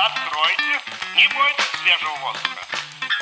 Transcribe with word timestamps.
Откройте, 0.00 0.80
не 1.16 1.26
бойтесь 1.34 1.72
свежего 1.82 2.14
воздуха. 2.22 2.64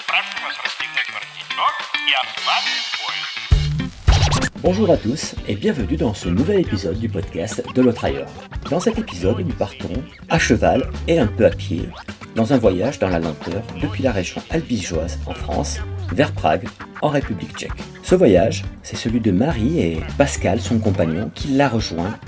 Прошу 0.07 0.45
вас 0.45 0.55
расстегнуть 0.63 1.09
воротничок 1.13 1.75
и 2.07 2.13
ослабить 2.23 2.89
пояс. 3.01 4.53
Bonjour 4.63 4.91
à 4.91 4.97
tous 4.97 5.35
et 5.49 5.57
bienvenue 5.57 5.97
dans 5.97 6.15
ce 6.15 6.29
nouvel 6.29 6.61
épisode 6.61 6.99
du 6.99 7.09
podcast 7.09 7.65
de 7.75 7.83
l'autre 7.83 8.05
ailleurs. 8.05 8.31
Dans 8.71 8.81
cet 8.81 8.99
épisode, 8.99 9.41
nous 9.41 9.55
partons 9.55 10.05
à 10.29 10.39
cheval 10.39 10.91
et 11.07 11.19
un 11.19 11.27
peu 11.27 11.47
à 11.47 11.51
pied 11.51 11.89
dans 12.35 12.53
un 12.53 12.59
voyage 12.59 12.99
dans 12.99 13.09
la 13.09 13.19
lenteur 13.19 13.63
depuis 13.81 14.03
la 14.03 14.13
région 14.13 14.43
albigeoise 14.51 15.19
en 15.27 15.35
France 15.35 15.79
vers 16.13 16.33
Prague 16.33 16.69
en 17.03 17.09
République 17.09 17.57
tchèque. 17.57 17.73
Ce 18.03 18.15
voyage, 18.15 18.65
c'est 18.83 18.97
celui 18.97 19.21
de 19.21 19.31
Marie 19.31 19.81
et 19.81 20.01
Pascal, 20.17 20.61
son 20.61 20.79
compagnon, 20.79 21.31
qui 21.35 21.49
l'a 21.49 21.69
rejoint 21.69 22.19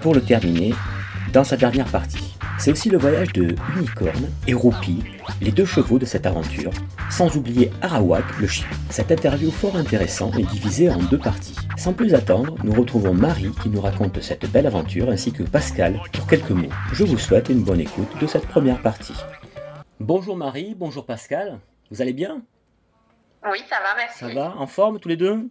pour 0.00 0.14
le 0.14 0.22
terminer 0.22 0.74
dans 1.32 1.44
sa 1.44 1.56
dernière 1.56 1.86
partie. 1.86 2.26
C'est 2.58 2.72
aussi 2.72 2.90
le 2.90 2.98
voyage 2.98 3.32
de 3.32 3.54
Unicorn 3.76 4.28
et 4.48 4.52
Roupi, 4.52 5.04
les 5.40 5.52
deux 5.52 5.64
chevaux 5.64 6.00
de 6.00 6.04
cette 6.04 6.26
aventure, 6.26 6.72
sans 7.08 7.36
oublier 7.36 7.70
Arawak, 7.82 8.24
le 8.40 8.48
chien. 8.48 8.66
Cette 8.90 9.12
interview 9.12 9.52
fort 9.52 9.76
intéressante 9.76 10.36
est 10.36 10.50
divisée 10.50 10.90
en 10.90 10.98
deux 10.98 11.18
parties. 11.18 11.54
Sans 11.76 11.92
plus 11.92 12.14
attendre, 12.14 12.56
nous 12.64 12.72
retrouvons 12.72 13.14
Marie 13.14 13.52
qui 13.62 13.68
nous 13.68 13.80
raconte 13.80 14.20
cette 14.20 14.50
belle 14.50 14.66
aventure 14.66 15.08
ainsi 15.08 15.32
que 15.32 15.44
Pascal 15.44 16.00
pour 16.12 16.26
quelques 16.26 16.50
mots. 16.50 16.72
Je 16.92 17.04
vous 17.04 17.18
souhaite 17.18 17.48
une 17.48 17.62
bonne 17.62 17.80
écoute 17.80 18.10
de 18.20 18.26
cette 18.26 18.48
première 18.48 18.82
partie. 18.82 19.14
Bonjour 20.00 20.36
Marie, 20.36 20.74
bonjour 20.76 21.06
Pascal, 21.06 21.60
vous 21.92 22.02
allez 22.02 22.12
bien? 22.12 22.42
Oui, 23.48 23.58
ça 23.70 23.76
va, 23.76 23.96
merci. 23.96 24.18
Ça 24.18 24.28
va 24.34 24.56
En 24.56 24.66
forme 24.66 24.98
tous 24.98 25.08
les 25.08 25.16
deux? 25.16 25.48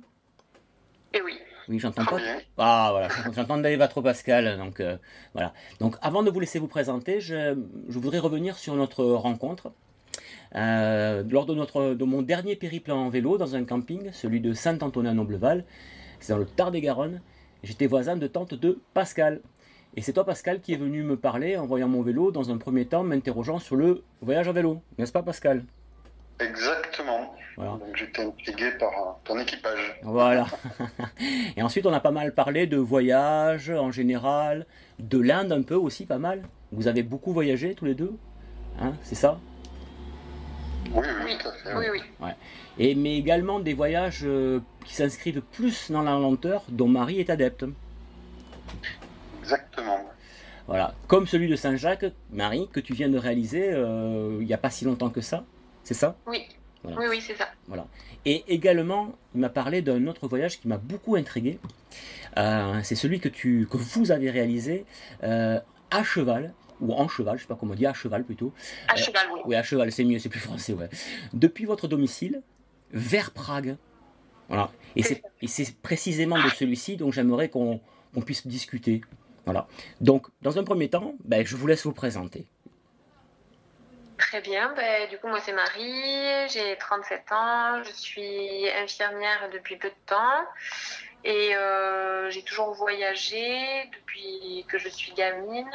Et 1.14 1.22
oui. 1.22 1.39
Oui, 1.70 1.80
j'entends 1.80 2.05
pas. 2.05 2.17
Ah 2.57 2.89
voilà, 2.91 3.09
j'entends 3.34 4.02
Pascal. 4.02 4.58
Donc 4.58 4.80
euh, 4.80 4.98
voilà. 5.34 5.53
Donc 5.80 5.95
avant 6.02 6.23
de 6.23 6.31
vous 6.31 6.39
laisser 6.39 6.59
vous 6.59 6.67
présenter, 6.67 7.20
je, 7.20 7.58
je 7.89 7.99
voudrais 7.99 8.20
revenir 8.20 8.58
sur 8.58 8.75
notre 8.75 9.03
rencontre. 9.03 9.72
Euh, 10.55 11.23
lors 11.30 11.45
de, 11.45 11.53
notre, 11.53 11.94
de 11.94 12.03
mon 12.05 12.22
dernier 12.22 12.55
périple 12.55 12.92
en 12.92 13.09
vélo 13.09 13.38
dans 13.38 13.55
un 13.55 13.66
camping, 13.66 14.11
celui 14.14 14.39
de 14.39 14.53
Saint-Antonin-Nobleval, 14.53 15.66
c'est 16.19 16.33
dans 16.33 16.39
le 16.39 16.45
Tarn-et-Garonne, 16.45 17.22
j'étais 17.64 17.86
voisin 17.86 18.16
de 18.16 18.27
tante 18.27 18.53
de 18.53 18.80
Pascal. 18.94 19.42
Et 19.95 20.02
c'est 20.02 20.14
toi 20.14 20.25
Pascal 20.25 20.61
qui 20.61 20.73
est 20.73 20.77
venu 20.77 21.03
me 21.03 21.17
parler 21.17 21.58
en 21.58 21.66
voyant 21.66 21.88
mon 21.88 22.02
vélo 22.02 22.31
dans 22.31 22.52
un 22.52 22.58
premier 22.58 22.86
temps, 22.86 23.03
m'interrogeant 23.03 23.59
sur 23.59 23.75
le 23.75 24.03
voyage 24.22 24.47
à 24.47 24.52
vélo. 24.52 24.81
N'est-ce 24.97 25.11
pas 25.11 25.23
Pascal? 25.23 25.64
Exactement. 26.39 27.33
Voilà. 27.58 27.72
Donc 27.72 27.95
j'étais 27.95 28.22
intrigué 28.23 28.72
par 28.80 28.89
euh, 28.91 29.11
ton 29.23 29.38
équipage. 29.39 30.00
Voilà. 30.03 30.45
Et 31.58 31.61
ensuite, 31.64 31.86
on 31.88 31.94
a 31.94 31.99
pas 31.99 32.11
mal 32.11 32.33
parlé 32.33 32.67
de 32.67 32.77
voyage 32.77 33.72
en 33.72 33.91
général, 33.91 34.66
de 34.99 35.19
l'Inde 35.19 35.52
un 35.52 35.64
peu 35.64 35.75
aussi, 35.75 36.05
pas 36.05 36.19
mal. 36.19 36.44
Vous 36.72 36.88
avez 36.88 37.02
beaucoup 37.03 37.33
voyagé 37.33 37.73
tous 37.73 37.86
les 37.86 37.95
deux, 37.95 38.14
hein, 38.80 38.94
c'est 39.02 39.16
ça? 39.16 39.39
Oui, 40.94 41.02
oui, 41.03 41.23
Oui, 41.25 41.38
tout 41.41 41.47
à 41.47 41.52
fait. 41.53 41.77
oui, 41.77 41.86
oui. 42.22 42.30
Et 42.77 42.94
mais 42.94 43.17
également 43.17 43.59
des 43.59 43.73
voyages 43.73 44.21
euh, 44.23 44.59
qui 44.86 44.94
s'inscrivent 44.94 45.42
plus 45.42 45.89
dans 45.89 46.03
la 46.03 46.11
lenteur, 46.11 46.64
dont 46.69 46.88
Marie 46.88 47.19
est 47.19 47.30
adepte. 47.31 47.66
Exactement. 49.42 49.99
Voilà, 50.67 50.94
comme 51.08 51.25
celui 51.27 51.47
de 51.47 51.55
Saint-Jacques, 51.55 52.05
Marie, 52.31 52.67
que 52.71 52.80
tu 52.81 52.94
viens 52.94 53.09
de 53.09 53.17
réaliser 53.17 53.69
euh, 53.71 54.38
il 54.42 54.45
n'y 54.45 54.53
a 54.53 54.58
pas 54.58 54.69
si 54.69 54.83
longtemps 54.86 55.09
que 55.09 55.21
ça, 55.21 55.45
c'est 55.83 55.94
ça? 55.94 56.17
Oui, 56.27 56.45
Voilà. 56.83 57.00
oui, 57.00 57.06
oui, 57.09 57.22
c'est 57.22 57.36
ça. 57.36 57.50
Et 58.25 58.44
également, 58.47 59.16
il 59.33 59.42
m'a 59.42 59.50
parlé 59.50 59.81
d'un 59.81 60.06
autre 60.08 60.28
voyage 60.28 60.59
qui 60.59 60.67
m'a 60.67 60.78
beaucoup 60.78 61.16
intrigué. 61.16 61.59
Euh, 62.38 62.80
c'est 62.83 62.95
celui 62.95 63.20
que, 63.20 63.30
tu, 63.30 63.67
que 63.70 63.78
vous 63.78 64.11
avez 64.11 64.30
réalisé 64.30 64.86
euh, 65.23 65.59
à 65.92 66.03
cheval, 66.03 66.53
ou 66.81 66.94
en 66.94 67.08
cheval, 67.08 67.38
je 67.38 67.44
sais 67.44 67.48
pas 67.48 67.55
comment 67.55 67.73
on 67.73 67.75
dit, 67.75 67.86
à 67.86 67.94
cheval 67.94 68.23
plutôt. 68.23 68.53
À 68.88 68.94
Euh, 68.94 68.98
cheval, 68.98 69.28
oui. 69.33 69.39
Oui, 69.45 69.55
à 69.55 69.64
cheval, 69.64 69.92
c'est 69.92 70.03
mieux, 70.03 70.20
c'est 70.20 70.30
plus 70.30 70.39
français, 70.39 70.73
ouais. 70.73 70.89
Depuis 71.33 71.66
votre 71.66 71.88
domicile 71.88 72.42
vers 72.92 73.31
Prague. 73.31 73.78
Voilà. 74.50 74.72
Et 74.95 75.03
c'est, 75.48 75.75
précisément 75.81 76.42
de 76.42 76.49
celui-ci 76.49 76.98
dont 76.98 77.11
j'aimerais 77.11 77.49
qu'on, 77.49 77.82
qu'on 78.14 78.21
puisse 78.21 78.45
discuter. 78.48 79.02
Voilà. 79.45 79.67
Donc, 80.02 80.27
dans 80.42 80.59
un 80.59 80.64
premier 80.64 80.89
temps, 80.89 81.15
ben, 81.23 81.45
je 81.45 81.55
vous 81.55 81.67
laisse 81.67 81.86
vous 81.86 81.94
présenter. 81.94 82.45
Très 84.17 84.42
bien. 84.42 84.73
Ben, 84.73 85.08
du 85.10 85.20
coup, 85.20 85.28
moi, 85.28 85.39
c'est 85.42 85.54
Marie. 85.54 86.50
J'ai 86.50 86.76
37 86.78 87.32
ans. 87.32 87.83
Je 87.83 87.92
suis 87.92 88.70
infirmière 88.72 89.50
depuis 89.52 89.78
peu 89.78 89.89
de 89.89 89.95
temps. 90.05 90.45
Et 91.23 91.55
euh, 91.55 92.30
j'ai 92.30 92.44
toujours 92.44 92.73
voyagé 92.73 93.89
depuis 93.94 94.66
que 94.70 94.77
je 94.80 94.89
suis 94.89 95.14
gamine. 95.14 95.72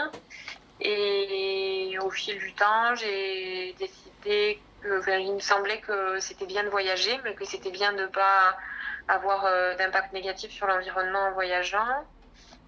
Et 0.80 1.96
au 2.02 2.10
fil 2.10 2.38
du 2.38 2.54
temps, 2.54 2.94
j'ai 2.96 3.74
décidé 3.78 4.66
que, 4.80 4.98
enfin, 5.00 5.18
il 5.18 5.34
me 5.34 5.40
semblait 5.40 5.80
que 5.80 6.18
c'était 6.20 6.46
bien 6.46 6.64
de 6.64 6.68
voyager, 6.70 7.18
mais 7.24 7.34
que 7.34 7.44
c'était 7.44 7.70
bien 7.70 7.92
de 7.92 8.02
ne 8.02 8.06
pas 8.08 8.56
avoir 9.08 9.46
euh, 9.46 9.76
d'impact 9.76 10.12
négatif 10.12 10.52
sur 10.52 10.66
l'environnement 10.66 11.20
en 11.28 11.32
voyageant. 11.32 12.06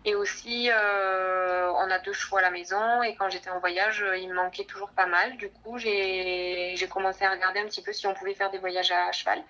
Et 0.06 0.14
aussi, 0.14 0.68
euh, 0.70 1.72
on 1.72 1.90
a 1.90 1.98
deux 1.98 2.12
chevaux 2.12 2.36
à 2.36 2.42
la 2.42 2.50
maison 2.50 3.02
et 3.02 3.14
quand 3.14 3.30
j'étais 3.30 3.48
en 3.48 3.58
voyage, 3.58 4.02
euh, 4.02 4.18
il 4.18 4.28
me 4.28 4.34
manquait 4.34 4.64
toujours 4.64 4.90
pas 4.90 5.06
mal. 5.06 5.38
Du 5.38 5.48
coup, 5.48 5.78
j'ai 5.78 6.76
commencé 6.90 7.24
à 7.24 7.30
regarder 7.30 7.60
un 7.60 7.64
petit 7.64 7.82
peu 7.82 7.92
si 7.92 8.06
on 8.06 8.12
pouvait 8.12 8.34
faire 8.34 8.50
des 8.50 8.58
voyages 8.58 8.92
à 8.92 9.10
cheval. 9.12 9.42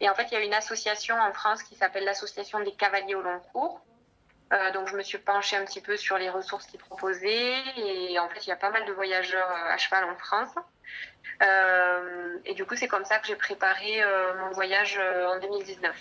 Et 0.00 0.08
en 0.08 0.14
fait, 0.14 0.28
il 0.30 0.34
y 0.34 0.36
a 0.38 0.40
une 0.40 0.54
association 0.54 1.16
en 1.20 1.32
France 1.34 1.62
qui 1.62 1.74
s'appelle 1.74 2.04
l'Association 2.04 2.60
des 2.60 2.72
cavaliers 2.72 3.14
au 3.14 3.20
long 3.20 3.38
cours. 3.52 3.82
Euh, 4.54 4.72
donc, 4.72 4.88
je 4.88 4.96
me 4.96 5.02
suis 5.02 5.18
penchée 5.18 5.56
un 5.56 5.64
petit 5.66 5.82
peu 5.82 5.98
sur 5.98 6.16
les 6.16 6.30
ressources 6.30 6.66
qu'ils 6.66 6.80
proposaient. 6.80 7.58
Et 7.76 8.18
en 8.18 8.30
fait, 8.30 8.46
il 8.46 8.48
y 8.48 8.52
a 8.52 8.56
pas 8.56 8.70
mal 8.70 8.86
de 8.86 8.92
voyageurs 8.92 9.50
à 9.50 9.76
cheval 9.76 10.04
en 10.04 10.16
France. 10.16 10.54
Et 12.46 12.54
du 12.54 12.64
coup, 12.64 12.76
c'est 12.76 12.88
comme 12.88 13.04
ça 13.04 13.18
que 13.18 13.26
j'ai 13.26 13.36
préparé 13.36 14.02
mon 14.38 14.52
voyage 14.52 14.98
en 14.98 15.38
2019. 15.38 15.94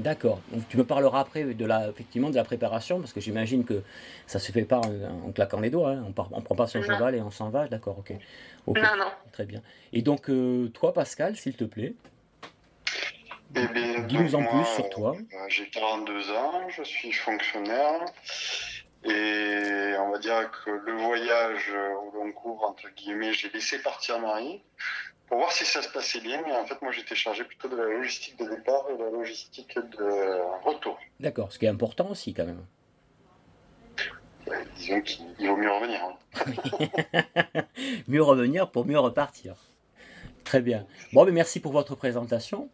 D'accord. 0.00 0.40
Tu 0.68 0.76
me 0.76 0.84
parleras 0.84 1.20
après 1.20 1.44
de 1.44 1.66
la, 1.66 1.88
effectivement 1.88 2.30
de 2.30 2.36
la 2.36 2.44
préparation, 2.44 3.00
parce 3.00 3.12
que 3.12 3.20
j'imagine 3.20 3.64
que 3.64 3.82
ça 4.26 4.38
se 4.38 4.50
fait 4.52 4.64
pas 4.64 4.78
en, 4.78 5.28
en 5.28 5.32
claquant 5.32 5.60
les 5.60 5.70
doigts. 5.70 5.90
hein. 5.90 6.04
On 6.08 6.12
part- 6.12 6.28
on 6.32 6.40
prend 6.40 6.54
pas 6.54 6.66
son 6.66 6.78
Non. 6.80 6.84
cheval 6.86 7.14
et 7.14 7.20
on 7.20 7.30
s'en 7.30 7.50
va. 7.50 7.68
D'accord, 7.68 7.98
ok. 7.98 8.12
Ok, 8.66 8.76
Non, 8.78 8.96
non. 8.98 9.10
Très 9.32 9.44
bien. 9.44 9.62
Et 9.92 10.02
donc, 10.02 10.28
euh, 10.30 10.68
toi, 10.68 10.92
Pascal, 10.92 11.36
s'il 11.36 11.54
te 11.56 11.64
plaît. 11.64 11.94
Eh 13.56 14.02
Dis-nous 14.06 14.34
en 14.36 14.44
plus 14.44 14.64
sur 14.76 14.88
toi. 14.90 15.16
euh, 15.16 15.36
J'ai 15.48 15.68
42 15.70 16.30
ans, 16.30 16.68
je 16.68 16.82
suis 16.84 17.12
fonctionnaire. 17.12 18.04
Et 19.04 19.94
on 19.98 20.10
va 20.10 20.18
dire 20.18 20.50
que 20.64 20.70
le 20.70 20.92
voyage 20.92 21.72
au 22.12 22.16
long 22.16 22.30
cours, 22.32 22.64
entre 22.64 22.88
guillemets, 22.96 23.32
j'ai 23.32 23.48
laissé 23.50 23.80
partir 23.80 24.20
Marie 24.20 24.62
pour 25.30 25.38
voir 25.38 25.52
si 25.52 25.64
ça 25.64 25.80
se 25.80 25.88
passait 25.88 26.20
bien. 26.20 26.42
Mais 26.44 26.52
en 26.52 26.66
fait, 26.66 26.82
moi, 26.82 26.90
j'étais 26.92 27.14
chargé 27.14 27.44
plutôt 27.44 27.68
de 27.68 27.76
la 27.76 27.84
logistique 27.84 28.36
de 28.38 28.44
départ 28.48 28.84
et 28.92 28.98
de 28.98 29.02
la 29.04 29.10
logistique 29.10 29.74
de 29.76 30.64
retour. 30.64 30.98
D'accord. 31.20 31.50
Ce 31.52 31.58
qui 31.58 31.64
est 31.64 31.68
important 31.68 32.10
aussi, 32.10 32.34
quand 32.34 32.44
même. 32.44 32.64
Ouais, 34.46 34.64
disons 34.76 35.00
qu'il 35.02 35.24
il 35.38 35.48
vaut 35.48 35.56
mieux 35.56 35.70
revenir. 35.72 36.00
hein. 36.04 37.62
mieux 38.08 38.22
revenir 38.22 38.70
pour 38.70 38.84
mieux 38.86 38.98
repartir. 38.98 39.54
Très 40.44 40.60
bien. 40.60 40.84
Bon, 41.12 41.24
mais 41.24 41.32
merci 41.32 41.60
pour 41.60 41.72
votre 41.72 41.94
présentation. 41.94 42.68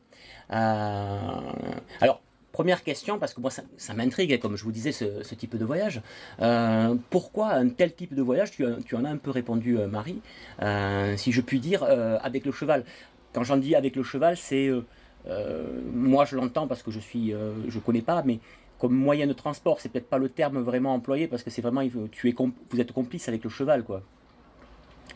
Euh, 0.50 1.52
alors, 2.00 2.22
première 2.56 2.82
question, 2.82 3.18
parce 3.18 3.34
que 3.34 3.40
moi, 3.42 3.50
ça, 3.50 3.92
m'intrigue, 3.92 4.40
comme 4.40 4.56
je 4.56 4.64
vous 4.64 4.72
disais, 4.72 4.90
ce, 4.90 5.34
type 5.34 5.56
de 5.58 5.64
voyage. 5.66 6.00
Euh, 6.40 6.94
pourquoi 7.10 7.48
un 7.52 7.68
tel 7.68 7.94
type 7.94 8.14
de 8.14 8.22
voyage 8.22 8.50
tu, 8.50 8.94
en 8.96 9.04
as 9.04 9.10
un 9.10 9.18
peu 9.18 9.30
répondu, 9.30 9.78
euh, 9.78 9.88
Marie, 9.88 10.22
euh, 10.62 11.18
si 11.18 11.32
je 11.32 11.42
puis 11.42 11.60
dire, 11.60 11.82
avec 11.82 12.46
le 12.46 12.52
cheval. 12.52 12.84
Quand 13.34 13.44
j'en 13.44 13.58
dis 13.58 13.74
avec 13.74 13.94
le 13.94 14.02
cheval, 14.02 14.38
c'est... 14.38 14.70
moi, 15.92 16.24
je 16.24 16.34
l'entends 16.36 16.66
parce 16.66 16.82
que 16.82 16.90
je 16.90 17.00
suis... 17.08 17.34
je 17.68 17.78
connais 17.78 18.06
pas, 18.10 18.22
mais 18.24 18.38
comme 18.78 18.94
moyen 18.94 19.26
de 19.26 19.34
transport, 19.34 19.78
c'est 19.80 19.90
peut-être 19.90 20.08
pas 20.08 20.18
le 20.18 20.30
terme 20.30 20.58
vraiment 20.70 20.94
employé, 20.94 21.28
parce 21.28 21.42
que 21.42 21.50
c'est 21.50 21.62
vraiment... 21.62 21.82
Tu 22.10 22.30
es 22.30 22.34
vous 22.70 22.80
êtes 22.80 22.92
complice 22.92 23.28
avec 23.28 23.44
le 23.44 23.50
cheval, 23.50 23.84
quoi. 23.84 24.02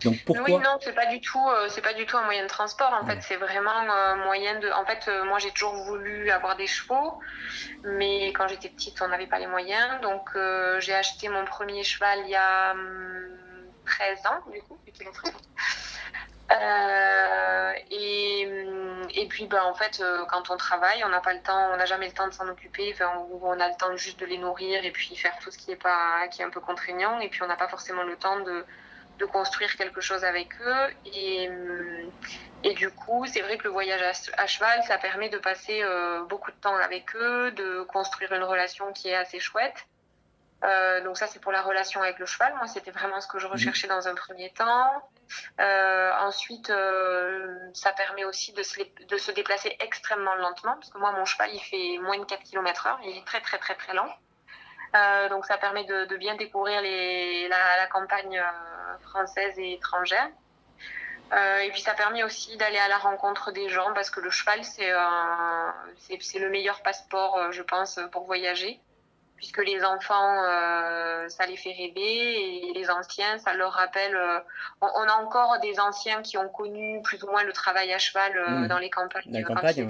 Donc 0.05 0.17
pourquoi 0.25 0.45
Oui, 0.45 0.59
non, 0.59 0.79
c'est 0.81 0.95
pas 0.95 1.07
du 1.07 1.21
tout, 1.21 1.47
euh, 1.49 1.69
c'est 1.69 1.83
pas 1.83 1.93
du 1.95 2.07
tout 2.07 2.17
un 2.17 2.23
moyen 2.25 2.43
de 2.43 2.49
transport. 2.49 2.93
En 2.93 3.05
Ouais. 3.07 3.15
fait, 3.15 3.23
c'est 3.23 3.37
vraiment 3.37 3.71
un 3.71 4.17
moyen 4.17 4.59
de. 4.59 4.71
En 4.71 4.85
fait, 4.87 5.09
euh, 5.09 5.25
moi, 5.25 5.39
j'ai 5.39 5.51
toujours 5.51 5.75
voulu 5.75 6.31
avoir 6.31 6.57
des 6.57 6.67
chevaux, 6.67 7.19
mais 7.85 8.29
quand 8.33 8.49
j'étais 8.49 8.69
petite, 8.71 9.01
on 9.03 9.09
n'avait 9.09 9.27
pas 9.27 9.39
les 9.39 9.47
moyens. 9.47 10.01
Donc, 10.01 10.29
euh, 10.37 10.81
j'ai 10.81 10.95
acheté 10.95 11.29
mon 11.29 11.45
premier 11.45 11.85
cheval 11.85 12.21
il 12.25 12.31
y 12.31 12.37
a 12.37 12.73
hum, 12.73 13.29
13 13.87 14.19
ans, 14.27 14.51
du 14.51 14.63
coup, 14.63 14.79
vu 14.87 14.93
qu'il 14.93 15.07
a 15.07 15.13
13 15.13 15.35
ans. 15.35 15.39
Euh, 16.53 17.73
et, 17.91 18.47
hum, 18.67 19.07
et 19.15 19.29
puis, 19.29 19.47
ben, 19.47 19.63
en 19.63 19.75
fait, 19.75 20.01
euh, 20.01 20.25
quand 20.27 20.51
on 20.51 20.57
travaille, 20.57 21.05
on 21.05 21.09
n'a 21.09 21.21
pas 21.21 21.33
le 21.33 21.41
temps, 21.43 21.71
on 21.73 21.77
n'a 21.77 21.87
jamais 21.87 22.07
le 22.07 22.13
temps 22.13 22.27
de 22.27 22.33
s'en 22.33 22.49
occuper. 22.49 22.91
Enfin, 22.93 23.13
on 23.43 23.61
a 23.61 23.69
le 23.69 23.75
temps 23.77 23.95
juste 23.97 24.19
de 24.21 24.27
les 24.27 24.39
nourrir 24.39 24.85
et 24.85 24.91
puis 24.91 25.15
faire 25.17 25.37
tout 25.39 25.51
ce 25.51 25.59
qui 25.59 25.71
est 25.73 25.77
pas, 25.77 26.27
qui 26.29 26.43
est 26.43 26.45
un 26.45 26.51
peu 26.51 26.61
contraignant. 26.61 27.21
Et 27.21 27.29
puis, 27.29 27.43
on 27.43 27.47
n'a 27.47 27.57
pas 27.57 27.69
forcément 27.69 28.03
le 28.03 28.17
temps 28.17 28.41
de 28.41 28.65
de 29.21 29.27
construire 29.27 29.77
quelque 29.77 30.01
chose 30.01 30.25
avec 30.25 30.49
eux. 30.61 30.87
Et, 31.05 31.49
hum, 31.49 32.11
et 32.65 32.75
du 32.75 32.91
coup, 32.91 33.27
c'est 33.27 33.41
vrai 33.41 33.57
que 33.59 33.65
le 33.65 33.71
voyage 33.71 34.03
à, 34.03 34.43
à 34.43 34.47
cheval, 34.47 34.83
ça 34.85 34.99
permet 34.99 35.29
de 35.29 35.39
passer 35.39 35.83
euh, 35.83 36.25
beaucoup 36.25 36.51
de 36.51 36.57
temps 36.57 36.77
avec 36.77 37.15
eux, 37.15 37.53
de 37.53 37.83
construire 37.83 38.33
une 38.33 38.43
relation 38.43 38.93
qui 38.93 39.09
est 39.09 39.15
assez 39.15 39.39
chouette. 39.41 39.87
Euh, 40.63 41.01
donc 41.03 41.17
ça, 41.17 41.27
c'est 41.27 41.41
pour 41.41 41.53
la 41.53 41.63
relation 41.63 42.03
avec 42.03 42.19
le 42.19 42.27
cheval. 42.27 42.55
Moi, 42.57 42.67
c'était 42.67 42.91
vraiment 42.91 43.21
ce 43.21 43.29
que 43.29 43.39
je 43.39 43.47
recherchais 43.47 43.89
dans 43.89 44.09
un 44.09 44.15
premier 44.15 44.51
temps. 44.51 44.91
ensuite, 45.59 46.73
ça 47.73 47.93
permet 47.93 48.25
aussi 48.25 48.53
de 48.53 48.63
se, 48.63 48.81
de 49.09 49.17
se 49.17 49.31
déplacer 49.33 49.75
extrêmement 49.81 50.35
lentement, 50.35 50.75
parce 50.75 50.91
que 50.91 50.99
moi, 50.99 51.13
mon 51.13 51.25
cheval, 51.25 51.51
il 51.55 51.61
fait 51.61 51.99
moins 52.03 52.19
de 52.19 52.25
4 52.25 52.43
km 52.43 52.87
heure, 52.89 53.01
il 53.05 53.17
est 53.17 53.25
très, 53.25 53.41
très, 53.41 53.57
très, 53.57 53.75
très 53.75 53.95
lent. 53.95 54.13
donc, 55.31 55.47
ça 55.47 55.57
permet 55.57 55.85
de, 55.85 56.05
de 56.05 56.17
bien 56.19 56.35
découvrir 56.37 56.83
les, 56.83 57.49
la, 57.49 57.79
la 57.79 57.87
campagne 57.87 58.39
française 59.11 59.59
et 59.59 59.75
étrangère. 59.75 60.31
Euh, 61.33 61.61
et 61.61 61.71
puis 61.71 61.81
ça 61.81 61.95
permet 61.95 62.25
aussi 62.25 62.57
d'aller 62.57 62.79
à 62.79 62.89
la 62.89 62.99
rencontre 62.99 63.53
des 63.53 63.69
gens 63.69 63.93
parce 63.95 64.11
que 64.11 64.21
le 64.21 64.31
cheval, 64.31 64.65
c'est 64.65 64.91
c'est 66.21 66.39
le 66.39 66.51
meilleur 66.51 66.83
passeport, 66.83 67.39
euh, 67.39 67.53
je 67.53 67.63
pense, 67.63 68.01
pour 68.11 68.25
voyager. 68.25 68.81
Puisque 69.37 69.65
les 69.65 69.83
enfants, 69.83 70.43
euh, 70.45 71.27
ça 71.29 71.47
les 71.47 71.57
fait 71.57 71.73
rêver 71.73 72.69
et 72.69 72.73
les 72.75 72.91
anciens, 72.91 73.39
ça 73.39 73.55
leur 73.55 73.73
rappelle. 73.73 74.19
On, 74.83 75.09
a 75.09 75.15
encore 75.15 75.59
des 75.61 75.81
anciens 75.81 76.21
qui 76.21 76.37
ont 76.37 76.49
connu 76.49 77.01
plus 77.03 77.23
ou 77.23 77.31
moins 77.31 77.45
le 77.45 77.53
travail 77.53 77.91
à 77.93 77.99
cheval 77.99 78.33
mmh. 78.35 78.67
dans 78.67 78.79
les 78.79 78.91
campagnes 78.91 79.23
la 79.29 79.43
campagne, 79.43 79.89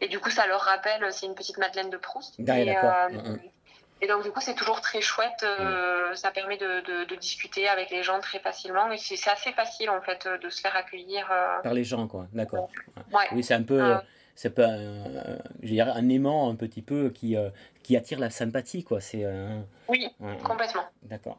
Et 0.00 0.06
du 0.06 0.20
coup, 0.20 0.30
ça 0.30 0.46
leur 0.46 0.60
rappelle, 0.60 1.12
c'est 1.12 1.26
une 1.26 1.34
petite 1.34 1.58
Madeleine 1.58 1.90
de 1.90 1.96
Proust. 1.96 2.40
d'accord. 2.40 3.10
Mmh, 3.10 3.32
mmh. 3.32 3.38
Et 4.02 4.06
donc, 4.08 4.22
du 4.24 4.30
coup, 4.30 4.40
c'est 4.40 4.54
toujours 4.54 4.80
très 4.80 5.00
chouette. 5.00 5.42
Euh, 5.42 6.14
ça 6.14 6.30
permet 6.30 6.58
de, 6.58 7.06
de, 7.06 7.14
discuter 7.16 7.66
avec 7.66 7.90
les 7.90 8.02
gens 8.02 8.20
très 8.20 8.38
facilement. 8.38 8.90
Et 8.92 8.98
c'est 8.98 9.30
assez 9.30 9.52
facile, 9.52 9.88
en 9.88 10.02
fait, 10.02 10.28
de 10.42 10.50
se 10.50 10.60
faire 10.60 10.76
accueillir. 10.76 11.28
Euh, 11.30 11.62
Par 11.62 11.72
les 11.72 11.84
gens, 11.84 12.06
quoi. 12.06 12.26
D'accord. 12.32 12.68
Ouais. 13.12 13.24
Oui, 13.32 13.42
c'est 13.42 13.54
un 13.54 13.62
peu. 13.62 13.82
Euh, 13.82 13.96
c'est 14.34 14.54
pas, 14.54 14.76
je 15.62 15.68
dirais, 15.68 15.92
un 15.94 16.08
aimant 16.10 16.50
un 16.50 16.56
petit 16.56 16.82
peu 16.82 17.08
qui, 17.08 17.36
qui 17.82 17.96
attire 17.96 18.18
la 18.18 18.28
sympathie, 18.28 18.84
quoi. 18.84 19.00
C'est. 19.00 19.24
oui, 19.88 20.14
complètement. 20.44 20.84
D'accord. 21.02 21.38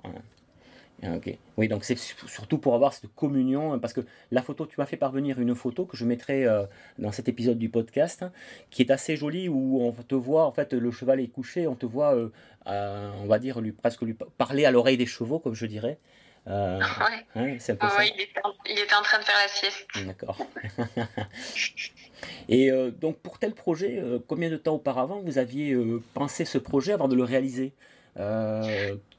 Ah, 1.03 1.17
oui, 1.57 1.67
donc 1.67 1.83
c'est 1.83 1.97
surtout 1.97 2.57
pour 2.57 2.73
avoir 2.73 2.91
cette 2.91 3.13
communion, 3.13 3.77
parce 3.77 3.94
que 3.94 4.01
la 4.31 4.41
photo, 4.41 4.65
tu 4.65 4.75
m'as 4.79 4.88
fait 4.88 4.97
parvenir 4.97 5.39
une 5.39 5.53
photo 5.53 5.85
que 5.85 5.95
je 5.95 6.05
mettrai 6.05 6.45
euh, 6.45 6.65
dans 6.97 7.11
cet 7.11 7.29
épisode 7.29 7.59
du 7.59 7.69
podcast, 7.69 8.25
qui 8.71 8.81
est 8.81 8.89
assez 8.91 9.15
jolie, 9.15 9.47
où 9.47 9.81
on 9.83 9.91
te 9.91 10.15
voit, 10.15 10.45
en 10.45 10.51
fait, 10.51 10.73
le 10.73 10.89
cheval 10.91 11.19
est 11.19 11.27
couché, 11.27 11.67
on 11.67 11.75
te 11.75 11.85
voit, 11.85 12.15
euh, 12.15 13.11
on 13.21 13.27
va 13.27 13.38
dire, 13.38 13.61
lui, 13.61 13.73
presque 13.73 14.01
lui 14.01 14.15
parler 14.38 14.65
à 14.65 14.71
l'oreille 14.71 14.97
des 14.97 15.05
chevaux, 15.05 15.38
comme 15.38 15.53
je 15.53 15.67
dirais. 15.67 15.99
Euh, 16.47 16.79
ouais. 17.35 17.57
c'est 17.59 17.73
un 17.73 17.75
peu 17.75 17.89
ça. 17.89 18.03
Il, 18.03 18.19
était, 18.19 18.41
il, 18.67 18.79
était, 18.79 18.95
en 18.95 19.03
train 19.03 19.19
de 19.19 19.23
faire 19.23 19.38
la 19.38 19.47
sieste. 19.49 19.88
D'accord. 20.03 20.39
Et 22.49 22.71
donc, 22.99 23.17
pour 23.17 23.38
tel 23.38 23.53
projet, 23.53 24.01
combien 24.27 24.49
de 24.49 24.57
temps 24.57 24.75
auparavant 24.75 25.19
vous 25.19 25.38
aviez 25.38 25.77
pensé 26.15 26.45
ce 26.45 26.57
projet 26.57 26.94
avant 26.94 27.07
de 27.07 27.15
le 27.15 27.23
réaliser? 27.23 27.73
euh, 27.73 27.96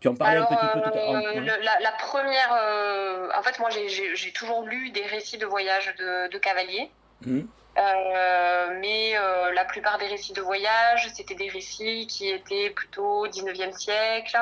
tu 0.01 0.09
en 0.09 0.15
parlais 0.15 0.39
un 0.39 0.45
petit 0.45 0.57
peu 0.57 0.81
tout 0.81 0.89
à 0.89 0.91
l'heure. 0.91 1.23
Euh, 1.37 1.81
la, 1.81 1.93
première, 1.93 2.53
euh, 2.53 3.29
en 3.37 3.43
fait, 3.43 3.59
moi 3.59 3.71
j'ai 3.71 4.33
toujours 4.33 4.63
lu 4.63 4.91
des 4.91 5.05
récits 5.07 5.39
de 5.39 5.47
voyage 5.47 5.95
de, 5.99 6.39
cavaliers. 6.39 6.91
Mmh. 7.23 7.41
mais 8.81 9.15
la 9.55 9.65
plupart 9.65 9.99
des 9.99 10.07
récits 10.07 10.33
de 10.33 10.41
voyage, 10.41 11.09
c'était 11.15 11.35
des 11.35 11.49
récits 11.49 12.07
qui 12.07 12.29
étaient 12.29 12.71
plutôt 12.71 13.27
19e 13.27 13.73
siècle. 13.73 14.39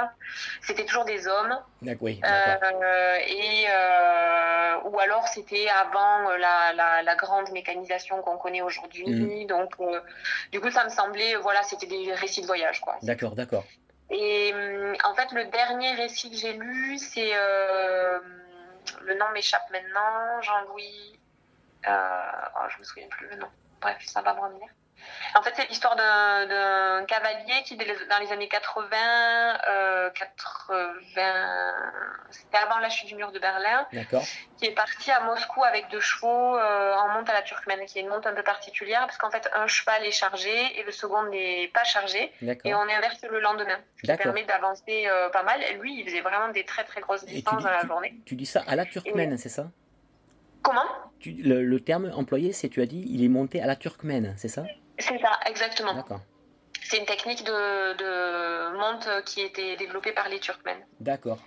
C'était 0.62 0.84
toujours 0.84 1.04
des 1.04 1.26
hommes. 1.26 1.58
Oui, 2.00 2.20
et, 3.28 3.66
ou 4.84 4.98
alors 5.00 5.26
c'était 5.28 5.68
avant 5.68 6.30
la, 6.36 7.02
la, 7.02 7.14
grande 7.16 7.50
mécanisation 7.52 8.22
qu'on 8.22 8.36
connaît 8.38 8.62
aujourd'hui. 8.62 9.06
Mmh. 9.06 9.46
Donc, 9.46 9.74
du 10.52 10.60
coup, 10.60 10.70
ça 10.70 10.84
me 10.84 10.90
semblait, 10.90 11.34
voilà, 11.36 11.62
c'était 11.62 11.86
des 11.86 12.12
récits 12.14 12.40
de 12.42 12.46
voyage. 12.46 12.80
D'accord, 13.02 13.34
d'accord. 13.34 13.64
Et 14.10 14.52
hum, 14.54 14.94
en 15.04 15.14
fait, 15.14 15.32
le 15.32 15.46
dernier 15.46 15.94
récit 15.94 16.30
que 16.30 16.36
j'ai 16.36 16.52
lu, 16.54 16.98
c'est. 16.98 17.32
Euh, 17.34 18.18
le 19.02 19.14
nom 19.14 19.26
m'échappe 19.32 19.68
maintenant, 19.70 20.40
Jean-Louis. 20.42 21.18
Euh, 21.86 22.30
oh, 22.56 22.66
je 22.68 22.78
me 22.78 22.84
souviens 22.84 23.08
plus 23.08 23.28
le 23.28 23.36
nom. 23.36 23.48
Bref, 23.80 24.02
ça 24.04 24.22
va 24.22 24.34
me 24.34 24.40
revenir. 24.40 24.68
En 25.34 25.42
fait, 25.42 25.52
c'est 25.54 25.68
l'histoire 25.68 25.96
d'un 25.96 27.04
cavalier 27.04 27.62
qui, 27.64 27.76
dans 27.76 28.18
les 28.20 28.32
années 28.32 28.48
80, 28.48 28.96
euh, 29.68 30.10
80 30.10 30.96
c'était 32.30 32.56
avant 32.56 32.78
la 32.78 32.88
chute 32.88 33.08
du 33.08 33.14
mur 33.14 33.32
de 33.32 33.38
Berlin, 33.38 33.86
qui 34.56 34.66
est 34.66 34.74
parti 34.74 35.10
à 35.10 35.20
Moscou 35.24 35.62
avec 35.64 35.88
deux 35.90 36.00
chevaux 36.00 36.56
euh, 36.56 36.94
en 36.94 37.08
monte 37.08 37.28
à 37.28 37.34
la 37.34 37.42
Turkmène, 37.42 37.84
qui 37.86 37.98
est 37.98 38.02
une 38.02 38.08
monte 38.08 38.26
un 38.26 38.34
peu 38.34 38.42
particulière, 38.42 39.00
parce 39.00 39.18
qu'en 39.18 39.30
fait, 39.30 39.48
un 39.54 39.66
cheval 39.66 40.04
est 40.04 40.10
chargé 40.10 40.50
et 40.78 40.82
le 40.84 40.92
second 40.92 41.24
n'est 41.24 41.68
pas 41.68 41.84
chargé, 41.84 42.32
et 42.42 42.74
on 42.74 42.82
inverse 42.82 43.24
le 43.30 43.40
lendemain, 43.40 43.78
ce 43.96 44.10
qui 44.10 44.16
permet 44.16 44.44
d'avancer 44.44 45.06
euh, 45.06 45.28
pas 45.30 45.42
mal. 45.42 45.60
lui, 45.80 46.00
il 46.00 46.04
faisait 46.06 46.20
vraiment 46.20 46.48
des 46.48 46.64
très 46.64 46.84
très 46.84 47.00
grosses 47.00 47.24
distances 47.24 47.62
dans 47.62 47.70
la 47.70 47.86
journée. 47.86 48.14
Tu 48.24 48.34
dis 48.34 48.46
ça 48.46 48.62
à 48.66 48.76
la 48.76 48.84
Turkmène, 48.84 49.36
c'est 49.36 49.48
ça? 49.48 49.70
Comment? 50.62 50.86
Le, 51.24 51.62
le, 51.62 51.80
terme 51.80 52.10
employé, 52.14 52.52
c'est 52.52 52.68
tu 52.68 52.82
as 52.82 52.86
dit, 52.86 53.04
il 53.08 53.24
est 53.24 53.28
monté 53.28 53.62
à 53.62 53.66
la 53.66 53.76
Turkmène, 53.76 54.34
c'est 54.36 54.48
ça? 54.48 54.64
C'est 54.98 55.18
ça, 55.18 55.38
exactement. 55.46 56.04
C'est 56.82 56.98
une 56.98 57.06
technique 57.06 57.44
de, 57.44 57.96
de, 57.96 58.76
monte 58.78 59.08
qui 59.24 59.40
été 59.40 59.76
développée 59.76 60.12
par 60.12 60.28
les 60.28 60.38
Turkmènes. 60.38 60.84
D'accord. 61.00 61.38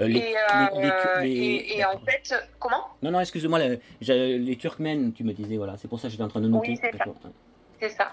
Euh, 0.00 0.06
et, 0.08 0.36
euh, 0.36 1.22
et, 1.22 1.84
en 1.84 1.98
fait, 1.98 2.34
comment? 2.58 2.86
Non, 3.02 3.10
non, 3.10 3.20
excuse-moi, 3.20 3.58
les, 3.58 4.38
les, 4.38 4.56
Turkmènes, 4.56 5.12
tu 5.12 5.24
me 5.24 5.32
disais, 5.32 5.56
voilà, 5.56 5.76
c'est 5.76 5.88
pour 5.88 5.98
ça 5.98 6.06
que 6.06 6.12
j'étais 6.12 6.22
en 6.22 6.28
train 6.28 6.40
de 6.40 6.48
noter. 6.48 6.70
Oui, 6.70 6.78
c'est 6.80 6.96
ça. 6.96 7.04
C'est 7.80 7.88
ça. 7.90 8.10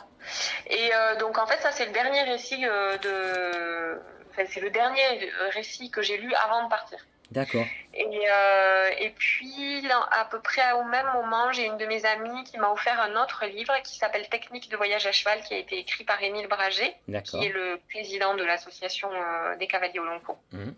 Et 0.68 0.90
euh, 0.94 1.20
donc, 1.20 1.38
en 1.38 1.46
fait, 1.46 1.60
ça, 1.62 1.72
c'est 1.72 1.86
le 1.86 1.92
dernier 1.92 2.24
récit 2.24 2.62
de. 2.62 4.00
Enfin, 4.32 4.44
c'est 4.50 4.62
le 4.62 4.70
dernier 4.70 5.32
récit 5.54 5.92
que 5.92 6.02
j'ai 6.02 6.18
lu 6.18 6.34
avant 6.34 6.64
de 6.66 6.70
partir. 6.70 7.00
D'accord. 7.36 7.66
Et, 7.94 8.30
euh, 8.30 8.90
et 9.00 9.10
puis, 9.12 9.84
à 10.12 10.26
peu 10.26 10.40
près 10.40 10.72
au 10.74 10.84
même 10.84 11.06
moment, 11.14 11.52
j'ai 11.52 11.66
une 11.66 11.78
de 11.78 11.86
mes 11.86 12.06
amies 12.06 12.44
qui 12.46 12.58
m'a 12.58 12.70
offert 12.70 13.00
un 13.00 13.22
autre 13.22 13.46
livre 13.46 13.74
qui 13.84 13.98
s'appelle 13.98 14.28
Technique 14.30 14.70
de 14.70 14.78
voyage 14.78 15.06
à 15.06 15.12
cheval, 15.12 15.42
qui 15.44 15.54
a 15.54 15.58
été 15.58 15.78
écrit 15.78 16.06
par 16.06 16.22
Émile 16.24 16.48
Braget, 16.48 16.96
qui 17.24 17.46
est 17.46 17.50
le 17.50 17.80
président 17.90 18.36
de 18.36 18.44
l'association 18.44 19.10
euh, 19.14 19.56
des 19.58 19.68
cavaliers 19.68 20.00
au 20.00 20.06
long 20.06 20.20
cours. 20.22 20.40
Mhm. 20.52 20.76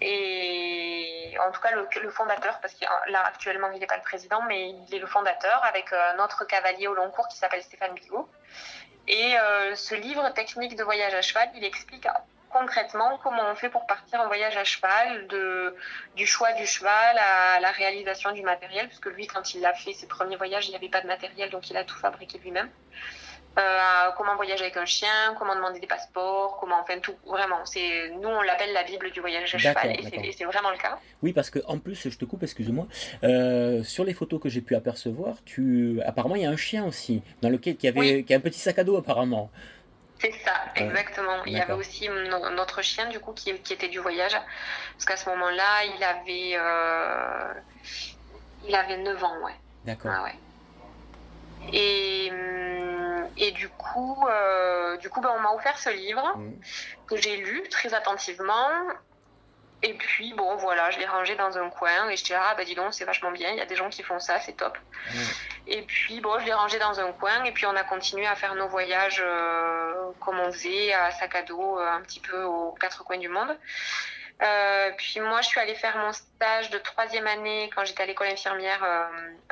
Et 0.00 1.34
en 1.46 1.52
tout 1.52 1.60
cas, 1.60 1.70
le, 1.72 2.10
fondateur, 2.10 2.58
parce 2.60 2.74
que 2.74 2.84
là, 3.10 3.22
actuellement, 3.24 3.70
il 3.72 3.78
n'est 3.78 3.86
pas 3.86 3.96
le 3.96 4.02
président, 4.02 4.42
mais 4.48 4.70
il 4.70 4.94
est 4.94 4.98
le 4.98 5.06
fondateur 5.06 5.62
avec 5.64 5.92
un 5.92 6.22
autre 6.22 6.44
cavalier 6.44 6.88
au 6.88 6.94
long 6.94 7.10
cours 7.10 7.28
qui 7.28 7.36
s'appelle 7.36 7.62
Stéphane 7.62 7.94
Bigot. 7.94 8.28
Et 9.06 9.36
euh, 9.38 9.74
ce 9.74 9.94
livre, 9.94 10.28
Technique 10.34 10.76
de 10.76 10.82
voyage 10.82 11.14
à 11.14 11.22
cheval, 11.22 11.48
il 11.54 11.64
explique 11.64 12.06
concrètement 12.54 13.18
comment 13.22 13.42
on 13.50 13.54
fait 13.54 13.68
pour 13.68 13.86
partir 13.86 14.20
en 14.20 14.28
voyage 14.28 14.56
à 14.56 14.64
cheval, 14.64 15.26
de, 15.26 15.74
du 16.16 16.26
choix 16.26 16.52
du 16.52 16.66
cheval 16.66 17.18
à 17.18 17.60
la 17.60 17.70
réalisation 17.70 18.32
du 18.32 18.42
matériel, 18.42 18.88
parce 18.88 19.00
que 19.00 19.08
lui, 19.08 19.26
quand 19.26 19.54
il 19.54 19.64
a 19.66 19.74
fait 19.74 19.92
ses 19.92 20.06
premiers 20.06 20.36
voyages, 20.36 20.66
il 20.66 20.70
n'y 20.70 20.76
avait 20.76 20.88
pas 20.88 21.00
de 21.00 21.06
matériel, 21.08 21.50
donc 21.50 21.68
il 21.70 21.76
a 21.76 21.84
tout 21.84 21.96
fabriqué 21.96 22.38
lui-même. 22.38 22.68
Euh, 23.56 24.10
comment 24.16 24.34
voyager 24.34 24.64
avec 24.64 24.76
un 24.76 24.84
chien, 24.84 25.34
comment 25.38 25.54
demander 25.54 25.78
des 25.78 25.86
passeports, 25.86 26.56
comment 26.58 26.80
enfin 26.80 26.98
tout 26.98 27.14
vraiment. 27.24 27.64
C'est 27.64 28.10
nous 28.20 28.28
on 28.28 28.42
l'appelle 28.42 28.72
la 28.72 28.82
bible 28.82 29.12
du 29.12 29.20
voyage 29.20 29.54
à 29.54 29.58
cheval 29.58 29.92
et 29.92 30.32
c'est 30.32 30.44
vraiment 30.44 30.70
le 30.72 30.76
cas. 30.76 30.98
Oui 31.22 31.32
parce 31.32 31.50
que 31.50 31.60
en 31.68 31.78
plus 31.78 32.08
je 32.08 32.18
te 32.18 32.24
coupe 32.24 32.42
excuse-moi 32.42 32.88
euh, 33.22 33.84
sur 33.84 34.02
les 34.02 34.12
photos 34.12 34.40
que 34.40 34.48
j'ai 34.48 34.60
pu 34.60 34.74
apercevoir 34.74 35.36
tu 35.44 36.00
apparemment 36.04 36.34
il 36.34 36.42
y 36.42 36.46
a 36.46 36.50
un 36.50 36.56
chien 36.56 36.84
aussi 36.84 37.22
dans 37.42 37.48
lequel 37.48 37.76
qui 37.76 37.86
avait 37.86 38.24
qui 38.24 38.34
a 38.34 38.38
un 38.38 38.40
petit 38.40 38.58
sac 38.58 38.76
à 38.80 38.82
dos 38.82 38.96
apparemment. 38.96 39.52
C'est 40.24 40.32
ça, 40.42 40.54
exactement. 40.76 41.44
il 41.44 41.52
y 41.52 41.60
avait 41.60 41.74
aussi 41.74 42.08
notre 42.08 42.80
chien, 42.80 43.06
du 43.10 43.20
coup, 43.20 43.32
qui, 43.32 43.50
était 43.50 43.88
du 43.88 43.98
voyage. 43.98 44.32
Parce 44.32 45.04
qu'à 45.04 45.16
ce 45.16 45.28
moment-là, 45.28 45.84
il 45.84 46.02
avait, 46.02 46.52
euh, 46.54 47.52
il 48.66 48.74
avait 48.74 48.96
9 48.96 49.22
ans, 49.22 49.36
ouais. 49.44 49.52
D'accord. 49.84 50.12
Ah, 50.14 50.22
ouais. 50.22 50.34
Et, 51.74 52.30
hum, 52.30 53.28
et 53.36 53.50
du 53.52 53.68
coup, 53.68 54.26
euh, 54.28 54.96
du 54.96 55.10
coup 55.10 55.20
ben, 55.20 55.30
on 55.36 55.40
m'a 55.40 55.52
offert 55.52 55.78
ce 55.78 55.90
livre 55.90 56.36
mmh. 56.36 56.52
que 57.06 57.16
j'ai 57.16 57.36
lu 57.36 57.62
très 57.70 57.92
attentivement. 57.92 58.68
Et 59.84 59.92
puis, 59.92 60.32
bon, 60.32 60.56
voilà, 60.56 60.90
je 60.90 60.98
l'ai 60.98 61.04
rangé 61.04 61.34
dans 61.34 61.58
un 61.58 61.68
coin 61.68 62.08
et 62.08 62.16
je 62.16 62.24
dis, 62.24 62.32
ah, 62.32 62.54
bah 62.56 62.64
dis 62.64 62.74
donc, 62.74 62.94
c'est 62.94 63.04
vachement 63.04 63.30
bien, 63.30 63.50
il 63.50 63.58
y 63.58 63.60
a 63.60 63.66
des 63.66 63.76
gens 63.76 63.90
qui 63.90 64.02
font 64.02 64.18
ça, 64.18 64.40
c'est 64.40 64.54
top. 64.54 64.78
Et 65.66 65.82
puis, 65.82 66.22
bon, 66.22 66.38
je 66.38 66.46
l'ai 66.46 66.54
rangé 66.54 66.78
dans 66.78 66.98
un 67.00 67.12
coin 67.12 67.44
et 67.44 67.52
puis 67.52 67.66
on 67.66 67.76
a 67.76 67.84
continué 67.84 68.26
à 68.26 68.34
faire 68.34 68.54
nos 68.54 68.66
voyages 68.66 69.22
euh, 69.22 70.10
comme 70.20 70.40
on 70.40 70.50
faisait, 70.50 70.94
à 70.94 71.10
sac 71.10 71.34
à 71.34 71.42
dos, 71.42 71.78
euh, 71.78 71.86
un 71.86 72.00
petit 72.00 72.20
peu 72.20 72.44
aux 72.44 72.72
quatre 72.80 73.04
coins 73.04 73.18
du 73.18 73.28
monde. 73.28 73.58
Euh, 74.42 74.90
puis 74.96 75.20
moi, 75.20 75.42
je 75.42 75.48
suis 75.48 75.60
allée 75.60 75.74
faire 75.74 75.98
mon 75.98 76.12
stage 76.14 76.70
de 76.70 76.78
troisième 76.78 77.26
année 77.26 77.70
quand 77.74 77.84
j'étais 77.84 78.04
à 78.04 78.06
l'école 78.06 78.28
infirmière 78.28 78.82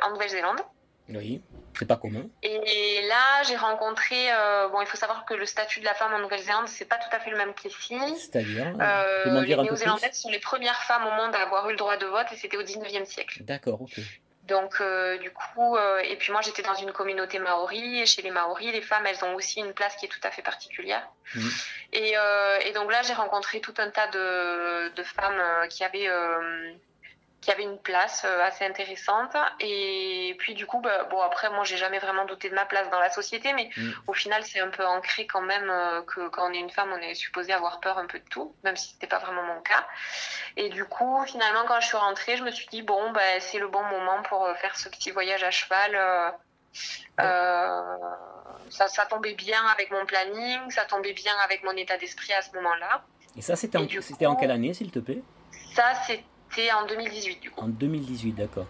en 0.01 0.09
Nouvelle-Zélande. 0.09 0.61
Oui, 1.09 1.41
c'est 1.77 1.87
pas 1.87 1.97
commun. 1.97 2.25
Et 2.41 3.01
là, 3.07 3.43
j'ai 3.43 3.57
rencontré. 3.57 4.31
Euh, 4.31 4.69
bon, 4.69 4.81
il 4.81 4.87
faut 4.87 4.97
savoir 4.97 5.25
que 5.25 5.33
le 5.33 5.45
statut 5.45 5.81
de 5.81 5.85
la 5.85 5.93
femme 5.93 6.13
en 6.13 6.19
Nouvelle-Zélande, 6.19 6.67
c'est 6.67 6.85
pas 6.85 6.97
tout 6.97 7.13
à 7.13 7.19
fait 7.19 7.29
le 7.29 7.37
même 7.37 7.53
qu'ici. 7.53 7.97
C'est-à-dire 8.17 8.73
euh, 8.79 9.41
Les 9.41 9.55
Néo-Zélandaises 9.55 10.13
sont 10.13 10.29
les 10.29 10.39
premières 10.39 10.81
femmes 10.83 11.05
au 11.05 11.11
monde 11.11 11.35
à 11.35 11.41
avoir 11.41 11.67
eu 11.67 11.71
le 11.71 11.77
droit 11.77 11.97
de 11.97 12.05
vote 12.05 12.27
et 12.31 12.37
c'était 12.37 12.57
au 12.57 12.63
19e 12.63 13.05
siècle. 13.05 13.43
D'accord, 13.43 13.81
ok. 13.81 13.99
Donc, 14.47 14.75
euh, 14.81 15.17
du 15.19 15.31
coup, 15.31 15.75
euh, 15.77 15.99
et 15.99 16.17
puis 16.17 16.33
moi 16.33 16.41
j'étais 16.41 16.63
dans 16.63 16.73
une 16.73 16.91
communauté 16.91 17.39
maori, 17.39 18.01
et 18.01 18.05
chez 18.05 18.21
les 18.21 18.31
maoris, 18.31 18.73
les 18.73 18.81
femmes 18.81 19.05
elles 19.05 19.23
ont 19.23 19.35
aussi 19.35 19.61
une 19.61 19.71
place 19.71 19.95
qui 19.95 20.05
est 20.05 20.09
tout 20.09 20.19
à 20.23 20.31
fait 20.31 20.41
particulière. 20.41 21.07
Mmh. 21.33 21.47
Et, 21.93 22.13
et, 22.65 22.71
donc 22.73 22.91
là, 22.91 23.01
j'ai 23.03 23.13
rencontré 23.13 23.61
tout 23.61 23.73
un 23.77 23.89
tas 23.89 24.07
de, 24.07 24.93
de 24.95 25.03
femmes 25.03 25.41
qui 25.69 25.85
avaient 25.85 26.09
qui 27.43 27.51
avait 27.51 27.63
une 27.63 27.77
place 27.77 28.23
euh, 28.25 28.41
assez 28.43 28.65
intéressante. 28.65 29.35
Et 29.59 30.35
puis 30.39 30.53
du 30.53 30.65
coup, 30.65 30.79
bah, 30.79 31.03
bon 31.11 31.19
après, 31.21 31.49
moi, 31.49 31.63
j'ai 31.65 31.75
jamais 31.77 31.99
vraiment 31.99 32.25
douté 32.25 32.49
de 32.49 32.55
ma 32.55 32.65
place 32.65 32.89
dans 32.89 32.99
la 32.99 33.09
société, 33.09 33.51
mais 33.53 33.69
Mm. 33.75 33.91
au 34.07 34.13
final, 34.13 34.43
c'est 34.43 34.59
un 34.61 34.69
peu 34.69 34.85
ancré 34.85 35.27
quand 35.27 35.41
même 35.41 35.69
euh, 35.69 36.01
que 36.03 36.29
quand 36.29 36.49
on 36.49 36.53
est 36.53 36.59
une 36.59 36.69
femme, 36.69 36.91
on 36.93 36.97
est 37.01 37.15
supposé 37.15 37.51
avoir 37.53 37.79
peur 37.81 37.97
un 37.97 38.05
peu 38.05 38.19
de 38.19 38.29
tout, 38.29 38.55
même 38.63 38.77
si 38.77 38.93
c'était 38.93 39.07
pas 39.07 39.19
vraiment 39.19 39.43
mon 39.43 39.59
cas. 39.61 39.85
Et 40.55 40.69
du 40.69 40.85
coup, 40.85 41.23
finalement, 41.25 41.65
quand 41.67 41.79
je 41.81 41.87
suis 41.87 41.97
rentrée, 41.97 42.37
je 42.37 42.43
me 42.43 42.51
suis 42.51 42.67
dit 42.67 42.81
bon, 42.81 43.11
bah, 43.11 43.39
c'est 43.39 43.59
le 43.59 43.67
bon 43.67 43.83
moment 43.83 44.21
pour 44.23 44.45
euh, 44.45 44.53
faire 44.55 44.77
ce 44.77 44.87
petit 44.89 45.11
voyage 45.11 45.43
à 45.43 45.51
cheval. 45.51 45.95
euh, 45.95 46.29
euh, 47.19 47.97
ça, 48.69 48.87
ça 48.87 49.05
tombait 49.05 49.35
bien 49.35 49.63
avec 49.73 49.91
mon 49.91 50.05
planning, 50.05 50.71
ça 50.71 50.85
tombait 50.85 51.13
bien 51.13 51.33
avec 51.43 51.63
mon 51.63 51.71
état 51.73 51.97
d'esprit 51.97 52.33
à 52.33 52.41
ce 52.41 52.51
moment-là. 52.55 53.03
Et 53.35 53.41
ça, 53.41 53.55
c'était 53.55 53.77
en, 54.25 54.35
quelle 54.35 54.51
année, 54.51 54.73
s'il 54.73 54.91
te 54.91 54.99
plaît? 54.99 55.21
Ça, 55.75 55.93
c'était 56.07 56.23
en 56.81 56.85
2018 56.87 57.41
du 57.41 57.51
coup. 57.51 57.61
En 57.61 57.67
2018, 57.67 58.31
d'accord. 58.33 58.65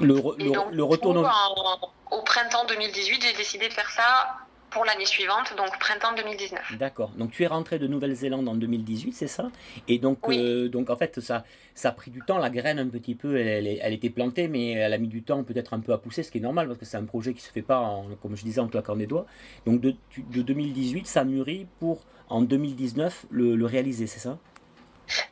Le, 0.00 0.14
re- 0.14 0.34
Et 0.40 0.44
le, 0.44 0.50
donc, 0.52 0.70
le 0.70 0.76
du 0.76 0.82
retour 0.82 1.12
coup, 1.14 1.20
au- 1.20 1.24
en- 1.26 2.18
au 2.18 2.22
printemps 2.22 2.64
2018, 2.68 3.22
j'ai 3.22 3.36
décidé 3.36 3.68
de 3.68 3.72
faire 3.72 3.90
ça 3.90 4.36
pour 4.70 4.84
l'année 4.84 5.04
suivante, 5.04 5.52
donc 5.56 5.76
printemps 5.80 6.14
2019. 6.16 6.76
D'accord. 6.78 7.10
Donc 7.16 7.32
tu 7.32 7.42
es 7.42 7.46
rentré 7.48 7.80
de 7.80 7.88
Nouvelle-Zélande 7.88 8.48
en 8.48 8.54
2018, 8.54 9.12
c'est 9.12 9.26
ça? 9.26 9.50
Et 9.88 9.98
donc, 9.98 10.26
Oui. 10.28 10.38
euh, 10.38 10.68
donc 10.68 10.90
en 10.90 10.96
fait, 10.96 11.18
ça, 11.20 11.44
ça 11.74 11.88
a 11.88 11.92
pris 11.92 12.12
du 12.12 12.20
temps. 12.22 12.38
La 12.38 12.50
graine 12.50 12.78
un 12.78 12.86
petit 12.88 13.16
peu, 13.16 13.36
elle, 13.36 13.66
elle, 13.66 13.92
était 13.92 14.10
plantée, 14.10 14.46
mais 14.46 14.70
elle 14.72 14.92
a 14.92 14.98
mis 14.98 15.08
du 15.08 15.22
temps 15.24 15.42
peut-être 15.42 15.74
un 15.74 15.80
peu 15.80 15.92
à 15.92 15.98
pousser, 15.98 16.22
ce 16.22 16.30
qui 16.30 16.38
est 16.38 16.42
normal 16.42 16.68
parce 16.68 16.78
que 16.78 16.84
c'est 16.84 16.96
un 16.96 17.04
projet 17.04 17.34
qui 17.34 17.40
se 17.40 17.50
fait 17.50 17.62
pas, 17.62 17.80
en, 17.80 18.06
comme 18.22 18.36
je 18.36 18.44
disais, 18.44 18.60
en 18.60 18.68
claquant 18.68 18.94
des 18.96 19.06
doigts. 19.08 19.26
Donc 19.66 19.80
de, 19.80 19.94
tu- 20.08 20.22
de 20.22 20.40
2018, 20.40 21.06
ça 21.08 21.24
mûrit 21.24 21.66
pour 21.80 22.04
en 22.28 22.40
2019 22.42 23.26
le, 23.30 23.56
le 23.56 23.66
réaliser, 23.66 24.06
c'est 24.06 24.20
ça? 24.20 24.38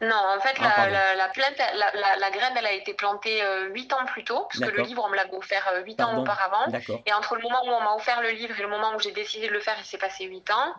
Non, 0.01 0.17
en 0.17 0.41
fait, 0.41 0.57
Ah, 0.61 0.89
la, 0.91 1.15
la, 1.15 1.27
la 1.27 1.33
la, 1.75 1.93
la- 1.93 2.17
la 2.17 2.31
graine, 2.31 2.55
elle 2.57 2.67
a 2.67 2.73
été 2.73 2.95
plantée 2.95 3.43
euh, 3.43 3.69
8 3.69 3.93
ans 3.93 4.05
plus 4.07 4.25
tôt, 4.25 4.47
parce 4.51 4.59
que 4.61 4.71
le 4.77 4.83
livre, 4.83 5.03
on 5.05 5.09
me 5.09 5.17
l'avait 5.17 5.35
offert 5.35 5.71
8 5.85 6.01
ans 6.01 6.07
Pardon. 6.07 6.23
auparavant. 6.23 6.67
Et 7.07 7.13
entre 7.13 7.37
le 7.37 7.43
moment 7.43 7.63
où 7.65 7.71
on 7.71 7.81
m'a 7.81 7.95
offert 7.95 8.21
le 8.21 8.31
livre 8.31 8.59
et 8.59 8.63
le 8.63 8.69
moment 8.69 8.95
où 8.95 9.01
j'ai 9.01 9.13
décidé 9.13 9.49
de 9.49 9.53
le 9.53 9.61
faire, 9.61 9.77
il 9.79 9.85
s'est 9.85 9.99
passé 9.99 10.25
8 10.25 10.51
ans. 10.51 10.75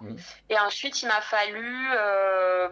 Et 0.50 0.58
ensuite, 0.60 1.02
il 1.02 1.08
m'a 1.08 1.22
fallu... 1.22 1.90
euh, 1.94 2.70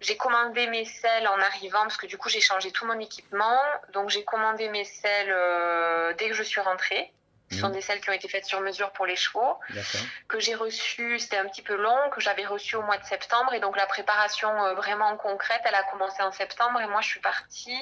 j'ai 0.00 0.16
commandé 0.16 0.66
mes 0.66 0.84
selles 0.84 1.28
en 1.28 1.38
arrivant, 1.40 1.82
parce 1.82 1.96
que 1.96 2.06
du 2.06 2.18
coup, 2.18 2.28
j'ai 2.28 2.40
changé 2.40 2.72
tout 2.72 2.84
mon 2.86 2.98
équipement. 2.98 3.60
Donc, 3.92 4.08
j'ai 4.10 4.24
commandé 4.24 4.68
mes 4.68 4.84
selles 4.84 5.30
euh, 5.32 6.12
dès 6.14 6.28
que 6.28 6.34
je 6.34 6.42
suis 6.42 6.60
rentrée. 6.60 7.12
Ce 7.52 7.58
sont 7.60 7.68
Mhm. 7.68 7.74
des 7.74 7.80
selles 7.80 8.00
qui 8.00 8.10
ont 8.10 8.14
été 8.14 8.28
faites 8.28 8.44
sur 8.46 8.60
mesure 8.60 8.90
pour 8.92 9.06
les 9.06 9.16
chevaux 9.16 9.54
D'accord. 9.70 10.00
que 10.28 10.40
j'ai 10.40 10.54
reçu, 10.54 11.18
c'était 11.18 11.36
un 11.36 11.46
petit 11.46 11.62
peu 11.62 11.76
long, 11.76 11.96
que 12.14 12.20
j'avais 12.20 12.44
reçu 12.46 12.76
au 12.76 12.82
mois 12.82 12.98
de 12.98 13.04
septembre. 13.04 13.52
Et 13.54 13.60
donc 13.60 13.76
la 13.76 13.86
préparation 13.86 14.48
euh, 14.64 14.74
vraiment 14.74 15.16
concrète, 15.16 15.60
elle 15.64 15.74
a 15.74 15.82
commencé 15.84 16.22
en 16.22 16.32
septembre. 16.32 16.80
Et 16.80 16.86
moi, 16.86 17.00
je 17.00 17.08
suis 17.08 17.20
partie 17.20 17.78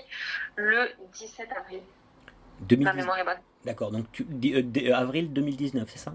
le 0.56 0.90
17 1.12 1.48
avril. 1.56 1.80
Ma 2.60 2.66
2019. 2.66 2.96
mémoire 2.96 3.18
est 3.18 3.24
bonne. 3.24 3.40
D'accord. 3.64 3.90
Donc 3.90 4.10
tu, 4.12 4.26
euh, 4.54 4.62
euh, 4.90 4.94
avril 4.94 5.32
2019, 5.32 5.88
c'est 5.90 5.98
ça? 5.98 6.12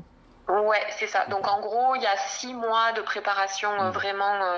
Ouais, 0.48 0.78
c'est 1.00 1.08
ça. 1.08 1.26
Donc 1.26 1.48
en 1.48 1.60
gros, 1.60 1.96
il 1.96 2.04
y 2.04 2.06
a 2.06 2.16
six 2.18 2.54
mois 2.54 2.92
de 2.94 3.02
préparation 3.02 3.70
euh, 3.72 3.88
Mhm. 3.88 3.94
vraiment 3.94 4.36
euh, 4.44 4.58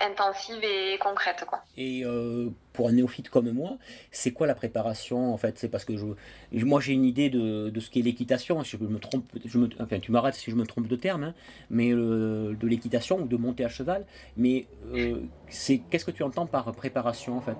intensive 0.00 0.58
et 0.64 0.98
concrète. 0.98 1.44
Quoi. 1.46 1.62
Et 1.76 2.04
euh, 2.04 2.48
pour 2.72 2.88
un 2.88 2.92
néophyte 2.92 3.30
comme 3.30 3.50
moi, 3.52 3.76
c'est 4.10 4.32
quoi 4.32 4.48
la 4.48 4.56
préparation 4.56 5.32
en 5.32 5.36
fait? 5.36 5.56
C'est 5.58 5.68
parce 5.68 5.84
que 5.84 5.96
je, 5.96 6.06
moi 6.64 6.80
j'ai 6.80 6.94
une 6.94 7.04
idée 7.04 7.30
de, 7.30 7.70
de 7.70 7.80
ce 7.80 7.90
qu'est 7.90 8.02
l'équitation. 8.02 8.62
Je 8.64 8.76
me 8.78 8.98
trompe, 8.98 9.24
je 9.44 9.58
me, 9.58 9.68
enfin 9.80 10.00
tu 10.00 10.10
m'arrêtes 10.10 10.34
si 10.34 10.50
je 10.50 10.56
me 10.56 10.66
trompe 10.66 10.88
de 10.88 10.96
terme, 10.96 11.22
hein, 11.22 11.34
mais 11.70 11.90
de 11.90 12.66
l'équitation 12.66 13.18
ou 13.20 13.26
de 13.28 13.36
monter 13.36 13.64
à 13.64 13.68
cheval. 13.68 14.06
Mais 14.36 14.66
c'est 15.48 15.78
qu'est-ce 15.78 16.04
que 16.04 16.10
tu 16.10 16.24
entends 16.24 16.46
par 16.46 16.72
préparation 16.72 17.36
en 17.36 17.40
fait? 17.40 17.58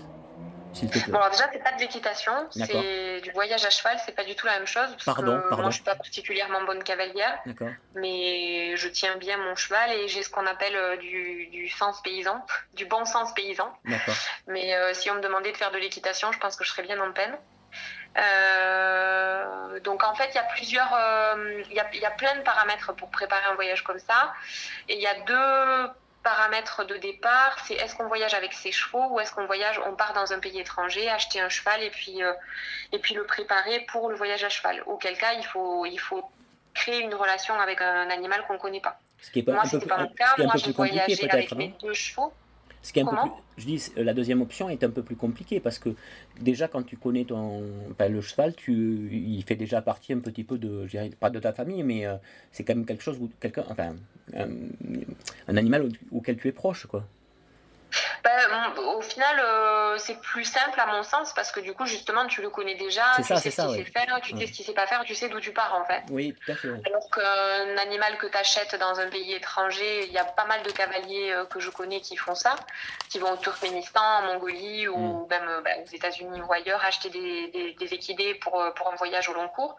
S'il 0.73 0.89
te 0.91 0.99
plaît. 0.99 1.13
Bon, 1.13 1.19
alors 1.19 1.31
déjà, 1.31 1.49
c'est 1.53 1.63
pas 1.63 1.73
de 1.73 1.81
l'équitation, 1.81 2.33
c'est 2.51 3.21
du 3.23 3.31
voyage 3.33 3.65
à 3.65 3.71
cheval, 3.71 3.99
c'est 4.05 4.15
pas 4.15 4.25
du 4.25 4.35
tout 4.35 4.47
la 4.47 4.55
même 4.55 4.67
chose. 4.67 4.89
Parce 4.93 5.05
Pardon, 5.05 5.37
que 5.41 5.49
pardon. 5.49 5.63
Moi, 5.63 5.71
je 5.71 5.77
suis 5.77 5.85
pas 5.85 5.97
particulièrement 5.97 6.63
bonne 6.65 6.83
cavalière. 6.83 7.39
Mais 7.95 8.77
je 8.77 8.89
tiens 8.89 9.17
bien 9.17 9.37
mon 9.37 9.55
cheval 9.57 9.93
et 9.93 10.09
j'ai 10.09 10.23
ce 10.23 10.31
qu'on 10.31 10.47
appelle 10.47 10.77
euh, 10.77 10.97
du, 10.97 11.47
du 11.49 11.69
sens 11.69 12.01
paysan, 12.03 12.45
du 12.75 12.87
bon 12.87 13.05
sens 13.05 13.35
paysan. 13.35 13.73
Mais 14.47 14.75
euh, 14.75 14.95
si 14.95 15.11
on 15.11 15.15
me 15.15 15.21
demandait 15.21 15.53
de 15.53 15.57
faire 15.57 15.71
de 15.71 15.79
l'équitation, 15.79 16.33
je 16.33 16.39
pense 16.39 16.57
que 16.57 16.65
je 16.65 16.71
serais 16.71 16.83
bien 16.83 17.01
en 17.01 17.13
peine. 17.13 17.37
Euh, 18.19 19.79
donc 19.81 20.03
en 20.03 20.15
fait, 20.15 20.31
il 20.33 20.35
y 20.35 20.39
a 20.39 20.43
plusieurs, 20.45 20.93
euh, 20.93 21.63
il 21.71 21.77
y, 21.77 21.81
a, 21.81 21.89
y 21.95 22.05
a 22.05 22.11
plein 22.11 22.35
de 22.37 22.41
paramètres 22.43 22.93
pour 22.95 23.09
préparer 23.11 23.45
un 23.51 23.55
voyage 23.55 23.85
comme 23.85 24.01
ça. 24.01 24.33
Et 24.89 24.97
il 24.97 25.01
y 25.01 25.07
a 25.07 25.15
deux 25.21 25.93
paramètres 26.23 26.85
de 26.85 26.97
départ. 26.97 27.57
C'est 27.67 27.75
est-ce 27.75 27.95
qu'on 27.97 28.09
voyage 28.09 28.35
avec 28.35 28.53
ses 28.53 28.73
chevaux 28.73 29.07
ou 29.11 29.21
est-ce 29.21 29.33
qu'on 29.33 29.47
voyage, 29.47 29.81
on 29.87 29.95
part 29.95 30.13
dans 30.13 30.33
un 30.33 30.39
pays 30.39 30.59
étranger, 30.59 31.09
acheter 31.09 31.41
un 31.41 31.49
cheval 31.49 31.83
et 31.83 31.91
puis 31.91 32.23
euh, 32.23 32.33
et 32.93 32.99
puis 32.99 33.15
le 33.15 33.25
préparer 33.25 33.81
pour 33.89 34.11
le 34.11 34.17
voyage 34.17 34.45
à 34.45 34.49
cheval. 34.49 34.83
Auquel 34.87 35.17
cas, 35.17 35.33
il 35.35 35.45
faut 35.45 35.87
il 35.87 35.99
faut 35.99 36.23
créer 36.75 37.01
une 37.01 37.15
relation 37.15 37.55
avec 37.55 37.81
un 37.81 38.11
animal 38.11 38.45
qu'on 38.47 38.59
connaît 38.59 38.81
pas. 38.81 38.99
Ce 39.21 39.31
qui 39.31 39.41
est 39.41 39.43
pas 39.43 39.53
Moi, 39.53 39.61
un 39.61 39.65
peu, 39.65 39.69
c'était 39.71 39.87
pas 39.87 39.99
mon 39.99 40.09
cas. 40.09 40.35
Moi, 40.39 40.53
j'ai 40.57 40.73
voyagé 40.73 41.31
avec 41.31 41.53
mes 41.53 41.69
non 41.69 41.75
deux 41.83 41.95
chevaux. 41.95 42.33
Ce 42.83 42.93
qui 42.93 42.99
est 42.99 43.03
un 43.03 43.07
peu 43.07 43.17
plus, 43.23 43.31
je 43.59 43.67
dis, 43.67 43.93
la 43.97 44.15
deuxième 44.15 44.41
option 44.41 44.71
est 44.71 44.83
un 44.85 44.91
peu 44.91 45.03
plus 45.03 45.17
compliquée 45.17 45.61
parce 45.61 45.79
que 45.79 45.91
déjà 46.41 46.67
quand 46.67 46.83
tu 46.83 46.97
connais 46.97 47.25
ton, 47.27 47.63
le 47.99 48.21
cheval, 48.23 48.55
tu, 48.57 49.09
il 49.13 49.43
fait 49.45 49.55
déjà 49.57 49.83
partie 49.83 50.13
un 50.15 50.19
petit 50.21 50.45
peu 50.45 50.57
de, 50.57 50.87
je 50.87 50.91
dirais 50.93 51.11
pas 51.21 51.29
de 51.29 51.39
ta 51.39 51.53
famille, 51.53 51.83
mais 51.83 52.07
euh, 52.07 52.17
c'est 52.53 52.65
quand 52.65 52.75
même 52.75 52.87
quelque 52.87 53.03
chose 53.03 53.19
où 53.21 53.29
quelqu'un, 53.39 53.65
enfin, 53.69 53.95
un, 54.35 54.49
un 55.49 55.57
animal 55.57 55.83
au- 55.85 56.17
auquel 56.19 56.37
tu 56.39 56.49
es 56.49 56.53
proche, 56.53 56.87
quoi. 56.87 57.05
Ben, 58.51 58.83
au 58.83 59.01
final, 59.01 59.41
euh, 59.41 59.99
c'est 59.99 60.21
plus 60.21 60.45
simple 60.45 60.79
à 60.81 60.87
mon 60.87 61.03
sens 61.03 61.33
parce 61.35 61.51
que 61.53 61.61
du 61.61 61.73
coup, 61.73 61.87
justement, 61.87 62.27
tu 62.27 62.43
le 62.43 62.51
connais 62.51 62.75
déjà, 62.75 63.03
tu 63.17 63.23
ça, 63.25 63.37
sais 63.37 63.51
ce 63.51 63.61
qu'il 63.63 63.71
ouais. 63.71 63.77
sait 63.79 63.85
faire, 63.85 64.21
tu 64.23 64.35
Ouais. 64.35 64.41
sais 64.41 64.47
ce 64.47 64.53
qu'il 64.53 64.65
sait 64.65 64.73
pas 64.75 64.87
faire, 64.87 65.03
tu 65.05 65.15
sais 65.15 65.29
d'où 65.29 65.41
tu 65.41 65.53
pars 65.53 65.75
en 65.75 65.85
fait. 65.85 66.03
Oui, 66.11 66.35
tout 66.45 66.53
à 66.53 66.55
fait. 66.55 66.69
Alors 66.69 67.11
qu'un 67.11 67.77
animal 67.79 68.17
que 68.19 68.27
tu 68.27 68.37
achètes 68.37 68.75
dans 68.79 68.99
un 69.01 69.09
pays 69.09 69.35
étranger, 69.35 70.07
il 70.07 70.13
y 70.13 70.19
a 70.19 70.25
pas 70.25 70.45
mal 70.47 70.63
de 70.63 70.71
cavaliers 70.71 71.33
euh, 71.33 71.45
que 71.47 71.61
je 71.61 71.71
connais 71.71 72.01
qui 72.01 72.17
font 72.17 72.35
ça, 72.35 72.55
qui 73.09 73.19
vont 73.19 73.33
au 73.33 73.37
Turkménistan, 73.37 74.01
en 74.01 74.23
Mongolie 74.23 74.89
ou 74.89 75.27
même 75.29 75.49
euh, 75.49 75.61
ben, 75.63 75.83
aux 75.83 75.91
États-Unis 75.95 76.41
ou 76.43 76.53
ailleurs 76.53 76.85
acheter 76.85 77.11
des, 77.11 77.49
des, 77.49 77.73
des 77.75 77.95
équidés 77.95 78.35
pour, 78.37 78.63
pour 78.77 78.93
un 78.93 78.97
voyage 78.97 79.29
au 79.29 79.35
long 79.35 79.49
cours. 79.49 79.77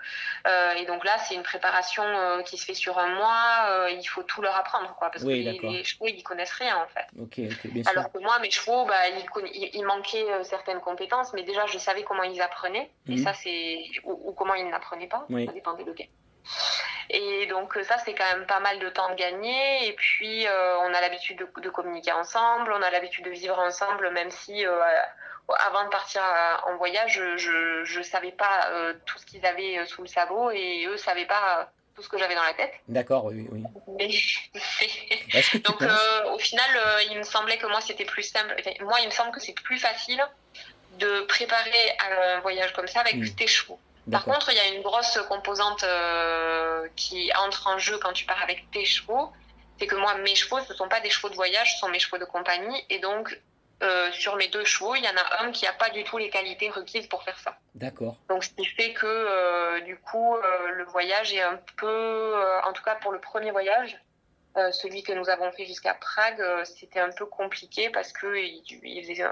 Euh, 0.48 0.72
et 0.74 0.86
donc 0.86 1.04
là, 1.06 1.18
c'est 1.20 1.36
une 1.36 1.44
préparation 1.44 2.04
qui 2.46 2.58
se 2.58 2.66
fait 2.66 2.74
sur 2.74 2.98
un 3.00 3.08
mois. 3.16 3.90
il 3.92 4.04
faut 4.06 4.24
tout 4.24 4.42
leur 4.42 4.56
apprendre, 4.56 4.94
quoi, 4.98 5.10
parce 5.10 5.24
Oui, 5.24 5.58
que 5.60 5.66
les, 5.68 5.84
chevaux, 5.84 6.08
ils 6.08 6.24
connaissent 6.24 6.52
rien 6.54 6.78
en 6.78 6.88
fait. 6.88 7.06
Ok, 7.20 7.40
ok, 7.52 7.72
bien 7.72 7.84
sûr. 7.84 7.92
Alors 7.92 8.12
que 8.12 8.18
moi, 8.20 8.38
mes 8.42 8.52
chevaux, 8.52 8.86
bah, 8.86 9.08
il, 9.74 9.86
manquait 9.86 10.30
euh, 10.32 10.44
certaines 10.44 10.82
compétences, 10.82 11.32
mais 11.34 11.44
déjà, 11.44 11.66
je 11.68 11.78
savais 11.78 12.04
comment 12.04 12.24
ils 12.24 12.42
apprenaient. 12.42 12.92
Et 13.08 13.14
Mhm. 13.16 13.24
ça, 13.24 13.34
c'est. 13.34 13.80
Ou, 14.04 14.30
ou 14.30 14.34
comment 14.34 14.56
ils 14.56 14.68
n'apprenaient 14.70 15.08
pas. 15.08 15.26
Oui. 15.30 15.46
Ça 15.46 15.54
dépendait 15.54 15.84
lequel. 15.86 16.08
Et 17.10 17.46
donc, 17.48 17.76
euh, 17.78 17.84
ça, 17.84 17.98
c'est 18.00 18.14
quand 18.14 18.26
même 18.36 18.46
pas 18.46 18.60
mal 18.60 18.80
de 18.80 18.90
temps 18.90 19.10
de 19.10 19.16
gagner. 19.16 19.88
Et 19.88 19.94
puis, 19.94 20.48
euh, 20.48 20.78
on 20.80 20.94
a 20.94 21.02
l'habitude 21.02 21.38
de, 21.38 21.62
de 21.62 21.70
communiquer 21.70 22.12
ensemble, 22.14 22.72
on 22.74 22.82
a 22.82 22.90
l'habitude 22.90 23.26
de 23.26 23.32
vivre 23.32 23.60
ensemble, 23.60 24.10
même 24.12 24.32
si. 24.32 24.66
euh, 24.66 24.82
avant 25.60 25.84
de 25.84 25.90
partir 25.90 26.22
à- 26.24 26.66
en 26.70 26.78
voyage, 26.78 27.22
je, 27.36 27.84
je 27.84 28.02
savais 28.02 28.32
pas 28.32 28.70
euh, 28.70 28.94
tout 29.06 29.18
ce 29.18 29.26
qu'ils 29.26 29.46
avaient 29.46 29.86
sous 29.86 30.02
le 30.02 30.08
sabot 30.08 30.50
et 30.52 30.86
eux 30.86 30.96
savaient 30.96 31.26
pas 31.26 31.70
tout 32.02 32.06
ce 32.06 32.10
que 32.10 32.18
j'avais 32.18 32.36
dans 32.36 32.44
la 32.44 32.54
tête. 32.54 32.74
D'accord, 32.88 33.26
oui, 33.26 33.48
oui. 33.52 33.64
Mais 34.00 34.10
Est-ce 35.34 35.52
que 35.52 35.58
tu 35.58 35.64
donc 35.64 35.82
euh, 35.82 36.32
au 36.34 36.40
final, 36.40 36.66
euh, 36.76 37.04
il 37.12 37.18
me 37.18 37.24
semblait 37.24 37.58
que 37.58 37.68
moi 37.68 37.80
c'était 37.82 38.06
plus 38.06 38.24
simple. 38.24 38.56
Enfin, 38.60 38.72
moi, 38.82 39.00
il 39.02 39.06
me 39.06 39.12
semble 39.12 39.32
que 39.32 39.40
c'est 39.40 39.54
plus 39.54 39.78
facile 39.78 40.22
de 40.98 41.22
préparer 41.22 41.98
un 42.36 42.40
voyage 42.42 42.74
comme 42.74 42.88
ça 42.88 43.02
avec 43.02 43.16
Mm. 43.16 43.36
tes 43.36 43.48
chevaux. 43.48 43.80
Par 44.12 44.26
contre, 44.26 44.50
il 44.50 44.58
y 44.58 44.60
a 44.60 44.68
une 44.70 44.82
grosse 44.82 45.20
composante 45.30 45.84
euh, 45.84 46.88
qui 46.96 47.32
entre 47.46 47.68
en 47.68 47.78
jeu 47.78 47.98
quand 48.00 48.14
tu 48.14 48.26
pars 48.26 48.42
avec 48.42 48.70
tes 48.72 48.84
chevaux. 48.84 49.32
C'est 49.80 49.88
que 49.88 49.96
moi, 49.96 50.16
mes 50.16 50.36
chevaux, 50.36 50.60
ce 50.68 50.74
ne 50.74 50.78
sont 50.78 50.88
pas 50.90 51.00
des 51.02 51.10
chevaux 51.10 51.30
de 51.30 51.36
voyage, 51.36 51.74
ce 51.74 51.80
sont 51.80 51.88
mes 51.90 52.00
chevaux 52.00 52.18
de 52.18 52.26
compagnie. 52.26 52.84
Et 52.90 53.00
donc, 53.00 53.40
euh, 53.82 54.12
sur 54.12 54.36
mes 54.36 54.48
deux 54.48 54.64
chevaux, 54.64 54.96
il 54.96 55.04
y 55.04 55.08
en 55.08 55.18
a 55.18 55.44
un 55.44 55.52
qui 55.52 55.66
n'a 55.66 55.74
pas 55.74 55.90
du 55.90 56.04
tout 56.04 56.18
les 56.18 56.30
qualités 56.30 56.70
requises 56.70 57.08
pour 57.08 57.24
faire 57.24 57.38
ça. 57.40 57.58
D'accord. 57.74 58.18
Donc, 58.30 58.44
ce 58.44 58.50
qui 58.50 58.66
fait 58.66 58.94
que, 58.94 59.06
euh, 59.08 59.82
du 59.82 59.98
coup, 59.98 60.36
euh, 60.36 60.68
le 60.74 60.86
voyage 60.86 61.34
est 61.34 61.42
un 61.42 61.60
peu, 61.78 62.36
en 62.66 62.74
tout 62.74 62.84
cas 62.84 62.96
pour 62.96 63.12
le 63.12 63.20
premier 63.20 63.52
voyage, 63.52 63.98
celui 64.74 65.02
que 65.02 65.14
nous 65.14 65.30
avons 65.30 65.52
fait 65.54 65.66
jusqu'à 65.66 65.94
Prague, 65.94 66.44
c'était 66.66 67.00
un 67.00 67.10
peu 67.10 67.26
compliqué 67.26 67.90
parce 67.90 68.12
que 68.12 68.36
il, 68.36 68.62
faisait, 69.02 69.24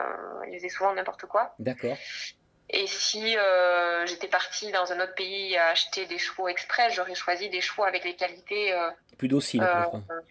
il 0.47 0.57
faisait 0.57 0.69
souvent 0.69 0.93
n'importe 0.93 1.25
quoi. 1.25 1.53
D'accord. 1.59 1.97
Et 2.71 2.85
si 2.87 3.35
euh, 3.37 4.05
j'étais 4.05 4.27
partie 4.27 4.71
dans 4.71 4.91
un 4.91 4.99
autre 4.99 5.15
pays 5.15 5.57
à 5.57 5.69
acheter 5.69 6.05
des 6.05 6.19
chevaux 6.19 6.47
express, 6.47 6.93
j'aurais 6.93 7.15
choisi 7.15 7.49
des 7.49 7.61
chevaux 7.61 7.83
avec 7.83 8.03
les 8.03 8.15
qualités 8.15 8.73
euh, 8.73 8.91
Plus 9.17 9.27
docile, 9.27 9.63
euh, 9.63 9.83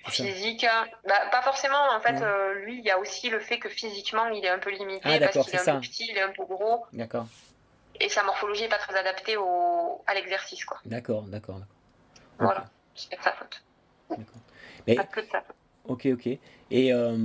physiques. 0.06 0.64
Bah, 1.06 1.26
pas 1.32 1.42
forcément, 1.42 1.90
en 1.90 2.00
fait, 2.00 2.12
Ouais. 2.12 2.22
euh, 2.22 2.54
lui, 2.60 2.78
il 2.78 2.84
y 2.84 2.90
a 2.92 2.98
aussi 2.98 3.28
le 3.28 3.40
fait 3.40 3.58
que 3.58 3.68
physiquement, 3.68 4.28
il 4.28 4.44
est 4.44 4.48
un 4.50 4.60
peu 4.60 4.70
limité 4.70 5.00
Ah, 5.04 5.18
parce 5.18 5.44
qu'il 5.46 5.54
est 5.56 5.68
un 5.68 5.74
peu 5.74 5.80
petit, 5.80 6.06
il 6.10 6.16
est 6.16 6.22
un 6.22 6.30
peu 6.32 6.44
gros 6.44 6.86
D'accord. 6.92 7.26
et 7.98 8.08
sa 8.08 8.22
morphologie 8.22 8.64
est 8.64 8.68
pas 8.68 8.78
très 8.78 8.94
adaptée 8.96 9.36
au, 9.36 10.04
à 10.06 10.14
l'exercice, 10.14 10.64
quoi. 10.64 10.78
D'accord, 10.84 11.22
d'accord. 11.22 11.58
Voilà, 12.38 12.66
c'est 12.94 13.18
de 13.18 13.22
sa 13.22 13.32
faute. 13.32 13.62
D'accord. 14.10 14.40
Mais 14.86 14.94
Pas 14.94 15.04
que 15.04 15.20
de 15.20 15.26
sa 15.26 15.40
faute. 15.42 15.56
Ok, 15.88 16.06
ok. 16.12 16.26
Et 16.70 16.92
euh, 16.92 17.16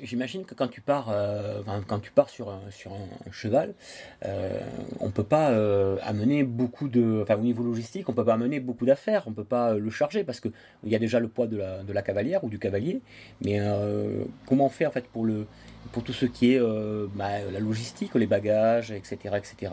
j'imagine 0.00 0.44
que 0.44 0.54
quand 0.54 0.68
tu 0.68 0.80
pars, 0.80 1.08
euh, 1.10 1.62
quand 1.88 1.98
tu 1.98 2.12
pars 2.12 2.28
sur 2.28 2.56
sur 2.70 2.92
un 2.92 3.32
cheval, 3.32 3.74
euh, 4.24 4.60
on 5.00 5.10
peut 5.10 5.24
pas 5.24 5.48
amener 6.02 6.44
beaucoup 6.44 6.88
de, 6.88 7.22
enfin 7.22 7.34
au 7.34 7.40
niveau 7.40 7.64
logistique, 7.64 8.08
on 8.08 8.12
peut 8.12 8.24
pas 8.24 8.34
amener 8.34 8.60
beaucoup 8.60 8.86
d'affaires, 8.86 9.24
on 9.26 9.32
peut 9.32 9.44
pas 9.44 9.74
le 9.74 9.90
charger 9.90 10.22
parce 10.22 10.38
que 10.38 10.48
il 10.84 10.92
y 10.92 10.94
a 10.94 11.00
déjà 11.00 11.18
le 11.18 11.26
poids 11.26 11.48
de 11.48 11.56
la, 11.56 11.82
de 11.82 11.92
la 11.92 12.02
cavalière 12.02 12.44
ou 12.44 12.48
du 12.48 12.60
cavalier. 12.60 13.00
Mais 13.44 13.58
comment 14.46 14.68
fait 14.68 14.86
en 14.86 14.92
fait 14.92 15.06
pour 15.08 15.24
le, 15.24 15.46
pour 15.90 16.04
tout 16.04 16.12
ce 16.12 16.26
qui 16.26 16.54
est 16.54 16.60
bah, 17.16 17.40
la 17.52 17.58
logistique, 17.58 18.14
les 18.14 18.28
bagages, 18.28 18.92
etc., 18.92 19.16
etc. 19.38 19.72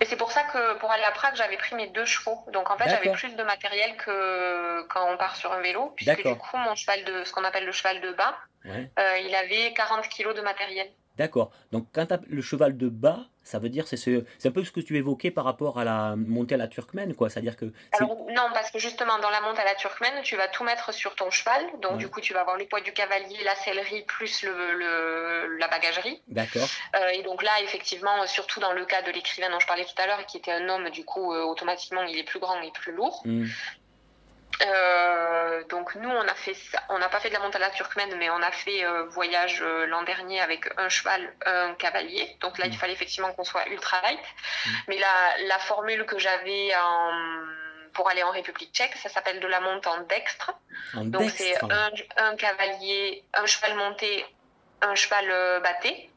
Et 0.00 0.04
c'est 0.06 0.16
pour 0.16 0.32
ça 0.32 0.44
que 0.44 0.74
pour 0.78 0.90
aller 0.90 1.04
à 1.04 1.10
Prague, 1.10 1.34
j'avais 1.36 1.56
pris 1.56 1.74
mes 1.74 1.88
deux 1.88 2.04
chevaux. 2.06 2.42
Donc 2.52 2.70
en 2.70 2.76
fait, 2.78 2.88
j'avais 2.88 3.12
plus 3.12 3.34
de 3.36 3.42
matériel 3.42 3.96
que 3.96 4.82
quand 4.88 5.10
on 5.12 5.16
part 5.16 5.36
sur 5.36 5.52
un 5.52 5.60
vélo, 5.60 5.92
puisque 5.96 6.16
du 6.26 6.34
coup, 6.36 6.56
mon 6.56 6.74
cheval 6.74 7.04
de 7.04 7.24
ce 7.24 7.32
qu'on 7.32 7.44
appelle 7.44 7.64
le 7.66 7.72
cheval 7.72 8.00
de 8.00 8.12
bas, 8.12 8.36
Ouais. 8.64 8.90
euh, 8.98 9.18
il 9.18 9.34
avait 9.36 9.72
40 9.72 10.08
kilos 10.08 10.34
de 10.34 10.40
matériel. 10.40 10.90
D'accord. 11.18 11.50
Donc 11.72 11.88
quand 11.92 12.06
tu 12.06 12.14
as 12.14 12.20
le 12.28 12.40
cheval 12.42 12.76
de 12.76 12.88
bas, 12.88 13.26
ça 13.42 13.58
veut 13.58 13.68
dire 13.70 13.88
c'est 13.88 13.96
ce, 13.96 14.24
c'est 14.38 14.48
un 14.48 14.52
peu 14.52 14.62
ce 14.62 14.70
que 14.70 14.80
tu 14.80 14.96
évoquais 14.96 15.30
par 15.30 15.44
rapport 15.44 15.78
à 15.78 15.84
la 15.84 16.14
montée 16.16 16.54
à 16.54 16.58
la 16.58 16.68
turkmène, 16.68 17.14
quoi. 17.14 17.28
C'est-à-dire 17.28 17.56
que 17.56 17.72
Alors 17.92 18.16
non, 18.28 18.48
parce 18.54 18.70
que 18.70 18.78
justement 18.78 19.18
dans 19.18 19.30
la 19.30 19.40
monte 19.40 19.58
à 19.58 19.64
la 19.64 19.74
turkmène, 19.74 20.22
tu 20.22 20.36
vas 20.36 20.48
tout 20.48 20.64
mettre 20.64 20.92
sur 20.92 21.14
ton 21.16 21.30
cheval. 21.30 21.62
Donc 21.82 21.92
Ouais. 21.92 21.96
du 21.98 22.08
coup, 22.08 22.20
tu 22.20 22.32
vas 22.34 22.40
avoir 22.42 22.56
le 22.56 22.66
poids 22.66 22.80
du 22.80 22.92
cavalier, 22.92 23.36
la 23.44 23.54
sellerie 23.56 24.02
plus 24.06 24.42
le, 24.44 24.74
le- 24.78 25.56
la 25.58 25.68
bagagerie. 25.68 26.22
d'accord. 26.28 26.68
Euh, 26.96 27.08
et 27.08 27.22
donc 27.22 27.42
là, 27.42 27.50
effectivement, 27.64 28.26
surtout 28.26 28.60
dans 28.60 28.72
le 28.72 28.84
cas 28.84 29.02
de 29.02 29.10
l'écrivain 29.10 29.50
dont 29.50 29.58
je 29.60 29.66
parlais 29.66 29.84
tout 29.84 30.00
à 30.00 30.06
l'heure, 30.06 30.24
qui 30.26 30.36
était 30.36 30.52
un 30.52 30.68
homme, 30.68 30.90
du 30.90 31.04
coup, 31.04 31.32
euh, 31.32 31.42
automatiquement, 31.44 32.02
il 32.02 32.16
est 32.18 32.24
plus 32.24 32.38
grand 32.40 32.60
et 32.62 32.70
plus 32.70 32.92
lourd. 32.92 33.22
Hmm. 33.24 33.46
Euh, 34.66 35.62
donc 35.68 35.94
nous, 35.94 36.08
on 36.08 36.20
a 36.26 36.34
fait 36.34 36.54
ça. 36.54 36.80
On 36.88 36.98
n'a 36.98 37.08
pas 37.08 37.20
fait 37.20 37.28
de 37.30 37.34
la 37.34 37.58
la 37.58 37.70
turkmène, 37.70 38.14
mais 38.18 38.28
on 38.30 38.42
a 38.42 38.50
fait 38.50 38.84
euh, 38.84 39.04
voyage 39.06 39.60
euh, 39.62 39.86
l'an 39.86 40.02
dernier 40.02 40.40
avec 40.40 40.68
un 40.76 40.88
cheval, 40.88 41.32
un 41.46 41.74
cavalier. 41.74 42.36
Donc 42.40 42.58
là, 42.58 42.66
il 42.66 42.72
Mm. 42.72 42.78
fallait 42.78 42.92
effectivement 42.92 43.32
qu'on 43.32 43.44
soit 43.44 43.66
ultra 43.68 44.00
light. 44.02 44.18
Mm. 44.18 44.70
Mais 44.88 44.98
la, 44.98 45.46
la 45.46 45.58
formule 45.60 46.04
que 46.06 46.18
j'avais 46.18 46.70
pour 47.94 48.08
aller 48.10 48.22
en 48.22 48.30
République 48.30 48.72
tchèque, 48.72 48.94
ça 48.96 49.08
s'appelle 49.08 49.40
de 49.40 49.46
la 49.46 49.60
monte 49.60 49.86
en 49.86 50.00
dextre. 50.02 50.52
En 50.94 51.04
Donc 51.04 51.30
c'est 51.30 51.56
un, 51.64 51.90
un 52.16 52.36
cavalier, 52.36 53.24
un 53.34 53.46
cheval 53.46 53.74
monté, 53.76 54.24
un 54.82 54.94
cheval 54.94 55.26
batté. 55.62 56.10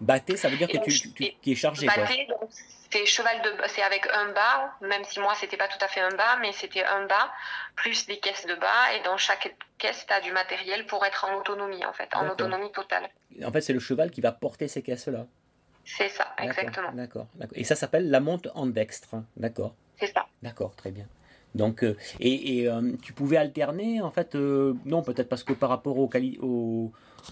Batté, 0.00 0.36
ça 0.36 0.48
veut 0.48 0.56
dire 0.56 0.68
que 0.68 0.78
tu, 0.78 0.90
tu- 1.12 1.12
tu- 1.36 1.50
est 1.52 1.54
chargé, 1.54 1.86
quoi. 1.86 1.96
Batté, 2.02 2.26
donc 2.28 2.50
c'est 2.92 3.06
cheval 3.06 3.40
de, 3.42 3.50
c'est 3.68 3.82
avec 3.82 4.06
un 4.12 4.32
bas, 4.32 4.74
même 4.82 5.02
si 5.04 5.18
moi 5.18 5.34
c'était 5.34 5.56
pas 5.56 5.68
tout 5.68 5.82
à 5.82 5.88
fait 5.88 6.00
un 6.00 6.14
bas, 6.14 6.36
mais 6.40 6.52
c'était 6.52 6.84
un 6.84 7.06
bas 7.06 7.32
plus 7.74 8.06
des 8.06 8.18
caisses 8.18 8.46
de 8.46 8.54
bas, 8.54 8.92
et 8.94 9.02
dans 9.02 9.16
chaque 9.16 9.56
caisse 9.78 10.04
tu 10.06 10.12
as 10.12 10.20
du 10.20 10.30
matériel 10.32 10.86
pour 10.86 11.04
être 11.04 11.24
en 11.28 11.34
autonomie 11.38 11.84
en 11.86 11.92
fait, 11.92 12.08
en 12.14 12.28
autonomie 12.28 12.70
totale. 12.72 13.08
En 13.44 13.50
fait, 13.50 13.62
c'est 13.62 13.72
le 13.72 13.80
cheval 13.80 14.10
qui 14.10 14.20
va 14.20 14.32
porter 14.32 14.68
ces 14.68 14.82
caisses-là. 14.82 15.26
C'est 15.84 16.08
ça, 16.10 16.32
exactement. 16.38 16.92
D'accord. 16.92 17.26
Et 17.54 17.64
ça 17.64 17.74
s'appelle 17.74 18.08
la 18.10 18.20
monte 18.20 18.46
en 18.54 18.66
dextre. 18.66 19.16
D'accord, 19.36 19.74
C'est 19.98 20.12
ça. 20.12 20.26
d'accord, 20.42 20.76
très 20.76 20.90
bien. 20.92 21.06
Donc, 21.54 21.82
euh, 21.82 21.96
et, 22.20 22.60
et, 22.60 22.68
euh, 22.68 22.92
tu 23.02 23.12
pouvais 23.12 23.36
alterner, 23.36 24.00
en 24.00 24.10
fait, 24.10 24.34
euh, 24.36 24.74
non, 24.84 25.02
peut-être 25.02 25.28
parce 25.28 25.44
que 25.44 25.52
par 25.52 25.68
rapport 25.70 25.98
aux, 25.98 26.08
quali- 26.08 26.38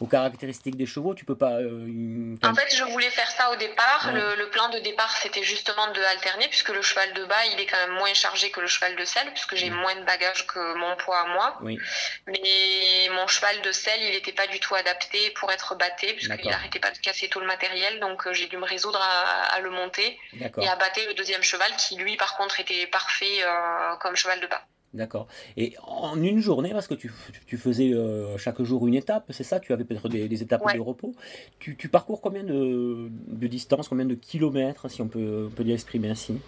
aux, 0.01 0.07
caractéristiques 0.07 0.77
des 0.77 0.87
chevaux, 0.87 1.15
tu 1.15 1.25
peux 1.25 1.37
pas. 1.37 1.53
euh, 1.55 2.37
En 2.45 2.55
fait, 2.55 2.75
je 2.75 2.85
voulais 2.85 3.11
faire 3.11 3.31
ça 3.31 3.51
au 3.51 3.57
départ. 3.57 4.05
Ouais. 4.07 4.13
Le, 4.13 4.35
le 4.37 4.51
plan 4.51 4.69
de 4.69 4.79
départ, 4.79 5.11
c'était 5.17 5.43
justement 5.43 5.91
de 5.93 6.01
alterner, 6.03 6.49
puisque 6.49 6.69
le 6.71 6.83
cheval 6.83 7.13
de 7.15 7.25
bas, 7.25 7.45
il 7.53 7.61
est 7.61 7.67
quand 7.67 7.79
même 7.87 7.97
moins 7.97 8.15
chargé 8.15 8.51
que 8.51 8.61
le 8.61 8.67
cheval 8.67 8.95
de 8.97 9.05
selle, 9.05 9.31
puisque 9.33 9.55
j'ai 9.57 9.71
Mm. 9.71 9.75
moins 9.75 9.95
de 9.97 10.05
bagages 10.05 10.47
que 10.47 10.75
mon 10.75 10.97
poids 10.97 11.21
à 11.21 11.27
moi. 11.27 11.59
Oui, 11.63 11.79
Mais 12.27 13.09
mon 13.13 13.27
cheval 13.27 13.61
de 13.63 13.73
selle, 13.73 14.01
il 14.03 14.11
n'était 14.13 14.33
pas 14.33 14.47
du 14.47 14.61
tout 14.61 14.75
adapté 14.75 15.31
pour 15.33 15.51
être 15.51 15.75
batté, 15.75 16.13
puisqu'il 16.15 16.49
n'arrêtait 16.51 16.79
pas 16.81 16.91
de 16.91 16.99
casser 16.99 17.29
tout 17.29 17.41
le 17.41 17.47
matériel. 17.47 18.01
Donc 18.01 18.27
euh, 18.27 18.33
j'ai 18.33 18.47
dû 18.47 18.57
me 18.57 18.67
résoudre 18.67 19.01
à, 19.03 19.55
à 19.55 19.61
le 19.61 19.71
monter 19.71 20.19
et 20.59 20.69
à 20.69 20.77
battre 20.77 21.01
le 21.07 21.15
deuxième 21.15 21.43
cheval, 21.43 21.71
qui 21.77 21.97
lui, 21.97 22.17
par 22.17 22.37
contre, 22.37 22.61
était 22.61 22.87
parfait 22.87 23.43
euh, 23.45 23.97
comme 23.97 24.17
cheval 24.17 24.41
de 24.41 24.47
bas. 24.47 24.63
D'accord. 24.95 25.27
Et 25.57 25.75
en 25.87 26.21
une 26.23 26.41
journée, 26.41 26.71
parce 26.73 26.87
que 26.89 26.95
tu, 26.95 27.13
tu 27.47 27.57
faisais 27.57 27.93
euh, 27.93 28.37
chaque 28.39 28.61
jour 28.63 28.87
une 28.87 28.95
étape, 28.95 29.25
c'est 29.31 29.45
ça 29.45 29.61
Tu 29.61 29.73
avais 29.73 29.85
peut-être 29.85 30.09
des, 30.09 30.29
des 30.29 30.43
étapes 30.43 30.65
Ouais. 30.65 30.75
de 30.75 30.81
repos. 30.81 31.15
Tu, 31.59 31.77
tu 31.77 31.89
parcours 31.89 32.21
combien 32.21 32.43
de, 32.45 33.09
de 33.11 33.47
distance, 33.47 33.89
combien 33.89 34.05
de 34.07 34.15
kilomètres, 34.15 34.89
si 34.91 35.01
on 35.03 35.09
peut, 35.09 35.49
on 35.51 35.55
peut 35.55 35.63
l'exprimer 35.63 36.11
ainsi? 36.11 36.41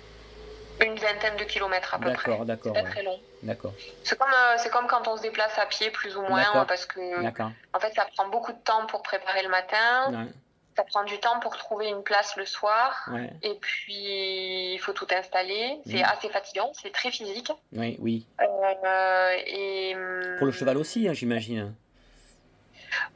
Une 0.81 0.95
vingtaine 0.95 1.37
de 1.39 1.45
kilomètres 1.45 1.95
à 1.95 1.99
peu 1.99 2.11
près. 2.13 2.31
D'accord, 2.31 2.45
d'accord, 2.47 2.73
Pas 2.73 2.83
ouais. 2.83 2.91
très 2.91 3.03
long. 3.05 3.17
d'accord, 3.45 3.73
C'est 4.03 4.19
comme, 4.19 4.27
euh, 4.33 4.55
c'est 4.59 4.71
comme 4.71 4.87
quand 4.89 5.07
on 5.07 5.17
se 5.17 5.23
déplace 5.23 5.57
à 5.59 5.67
pied, 5.67 5.91
plus 5.91 6.17
ou 6.17 6.23
moins, 6.23 6.43
D'accord. 6.43 6.67
parce 6.67 6.87
que 6.87 7.23
d'accord. 7.23 7.53
en 7.73 7.79
fait, 7.79 7.93
ça 7.95 8.07
prend 8.17 8.29
beaucoup 8.31 8.51
de 8.53 8.59
temps 8.65 8.85
pour 8.89 9.03
préparer 9.03 9.43
le 9.45 9.49
matin. 9.51 10.11
Ouais, 10.11 10.33
Ça 10.77 10.85
prend 10.85 11.05
du 11.05 11.19
temps 11.21 11.39
pour 11.41 11.57
trouver 11.57 11.89
une 11.89 12.03
place 12.03 12.35
le 12.37 12.47
soir. 12.47 13.07
ouais, 13.13 13.31
Et 13.43 13.55
puis, 13.61 14.73
il 14.75 14.79
faut 14.79 14.93
tout 14.95 15.07
installer. 15.15 15.79
C'est 15.87 16.03
assez 16.03 16.29
fatigant, 16.31 16.73
c'est 16.75 16.93
très 16.93 17.11
physique. 17.11 17.51
ouais, 17.75 17.97
oui. 18.01 18.27
Euh, 18.41 19.31
et, 19.47 19.95
Pour 20.39 20.47
le 20.47 20.53
cheval 20.53 20.79
aussi, 20.79 21.07
hein, 21.09 21.13
j'imagine. 21.13 21.75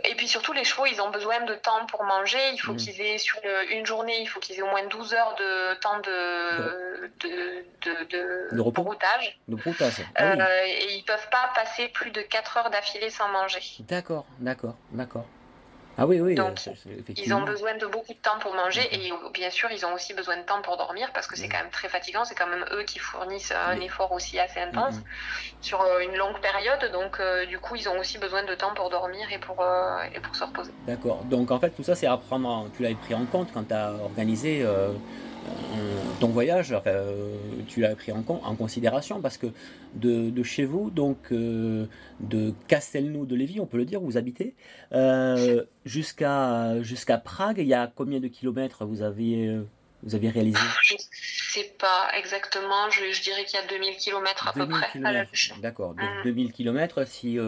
et 0.05 0.14
puis 0.16 0.29
surtout, 0.29 0.53
les 0.53 0.64
chevaux, 0.64 0.87
ils 0.87 1.01
ont 1.01 1.11
besoin 1.11 1.40
de 1.45 1.55
temps 1.55 1.85
pour 1.87 2.05
manger. 2.05 2.38
Il 2.53 2.59
faut 2.59 2.73
Mhm. 2.73 2.79
qu'ils 2.79 3.01
aient, 3.01 3.19
sur 3.19 3.38
une 3.71 3.85
journée, 3.87 4.21
il 4.21 4.27
faut 4.27 4.40
qu'ils 4.40 4.59
aient 4.59 4.62
au 4.62 4.66
moins 4.71 4.87
12 4.87 5.14
heures 5.14 5.35
de 5.37 5.75
temps 5.81 5.99
de, 6.01 7.11
de, 7.21 7.64
de, 7.83 8.05
de 8.05 8.57
De 8.57 8.62
broutage. 8.71 9.38
De 9.49 9.57
broutage. 9.57 10.03
Ah 10.14 10.33
oui. 10.35 10.40
Euh, 10.40 10.64
et 10.66 10.95
ils 10.97 11.05
peuvent 11.05 11.29
pas 11.31 11.51
passer 11.55 11.88
plus 11.88 12.11
de 12.11 12.21
4 12.23 12.57
heures 12.59 12.71
d'affilée 12.71 13.11
sans 13.11 13.29
manger. 13.29 13.61
D'accord, 13.81 14.25
d'accord, 14.40 14.75
d'accord. 14.92 15.25
Ah 15.98 16.06
oui, 16.06 16.20
oui, 16.20 16.35
Donc, 16.35 16.59
Ils 17.16 17.32
ont 17.32 17.42
besoin 17.42 17.74
de 17.76 17.87
beaucoup 17.87 18.12
de 18.12 18.18
temps 18.18 18.38
pour 18.40 18.52
manger 18.54 18.82
et 18.92 19.11
bien 19.32 19.48
sûr, 19.50 19.70
ils 19.72 19.87
ont 19.87 19.94
aussi 19.94 20.12
besoin 20.12 20.37
de 20.37 20.42
temps 20.42 20.61
pour 20.61 20.76
dormir 20.76 21.09
parce 21.14 21.26
que 21.26 21.37
c'est 21.37 21.48
quand 21.48 21.59
même 21.59 21.70
très 21.70 21.88
fatigant. 21.88 22.24
C'est 22.26 22.35
quand 22.35 22.46
même 22.46 22.66
eux 22.72 22.82
qui 22.82 22.98
fournissent 22.98 23.52
un 23.52 23.80
effort 23.80 24.12
aussi 24.12 24.38
assez 24.38 24.61
intense 24.61 24.96
sur 25.62 25.80
euh, 25.80 26.00
une 26.00 26.14
longue 26.16 26.38
période. 26.40 26.90
Donc, 26.92 27.18
euh, 27.18 27.46
du 27.46 27.59
coup, 27.59 27.76
ils 27.76 27.88
ont 27.88 27.98
aussi 27.98 28.18
besoin 28.18 28.44
de 28.44 28.54
temps 28.54 28.74
pour 28.74 28.90
dormir 28.90 29.26
et 29.32 29.38
pour, 29.38 29.61
euh, 29.62 29.96
et 30.14 30.20
pour 30.20 30.37
se 30.37 30.44
reposer. 30.44 30.72
D'accord. 30.87 31.24
Donc 31.24 31.50
en 31.50 31.59
fait, 31.59 31.70
tout 31.70 31.82
ça, 31.82 31.94
c'est 31.94 32.06
à 32.06 32.16
prendre. 32.18 32.46
en- 32.48 32.68
Tu 32.68 32.82
l'avais 32.82 32.94
pris 32.94 33.14
en 33.14 33.24
compte 33.24 33.48
quand 33.54 33.64
tu 33.66 33.72
as 33.74 33.92
organisé 33.92 34.62
euh, 34.62 34.92
ton 36.20 36.28
voyage. 36.28 36.74
Euh, 36.87 37.35
tu 37.66 37.80
l'avais 37.80 37.94
pris 37.94 38.12
en, 38.12 38.24
en 38.28 38.54
considération 38.56 39.20
parce 39.20 39.37
que 39.37 39.46
de, 39.94 40.30
de 40.30 40.42
chez 40.42 40.64
vous, 40.64 40.90
donc 40.90 41.18
euh, 41.32 41.87
de 42.20 42.54
Castelnau 42.68 43.26
de 43.26 43.35
Lévis, 43.37 43.61
on 43.61 43.66
peut 43.66 43.76
le 43.76 43.85
dire, 43.85 44.02
où 44.02 44.06
vous 44.06 44.16
habitez, 44.16 44.54
euh, 44.92 45.64
jusqu'à 45.85 46.82
jusqu'à 46.82 47.18
Prague, 47.18 47.59
il 47.59 47.66
y 47.66 47.74
a 47.74 47.90
combien 47.94 48.20
de 48.20 48.28
kilomètres 48.28 48.85
vous 48.85 49.02
avez, 49.02 49.59
vous 50.02 50.14
avez 50.14 50.28
réalisé? 50.30 50.59
Je 50.82 50.94
sais 51.61 51.72
pas 51.78 52.09
exactement, 52.18 52.90
je, 52.90 53.12
je 53.12 53.22
dirais 53.22 53.44
qu'il 53.44 53.59
y 53.59 53.62
a 53.62 53.66
2000 53.66 53.96
km 53.96 54.48
à 54.48 54.52
peu 54.52 54.61
2000 54.61 54.76
près. 54.80 54.98
à 55.04 55.12
la 55.12 55.24
kilomètres. 55.26 55.61
D'accord. 55.61 55.94
Donc 55.94 56.00
Mhm. 56.18 56.22
2000 56.24 56.52
km, 56.52 57.06
si 57.06 57.38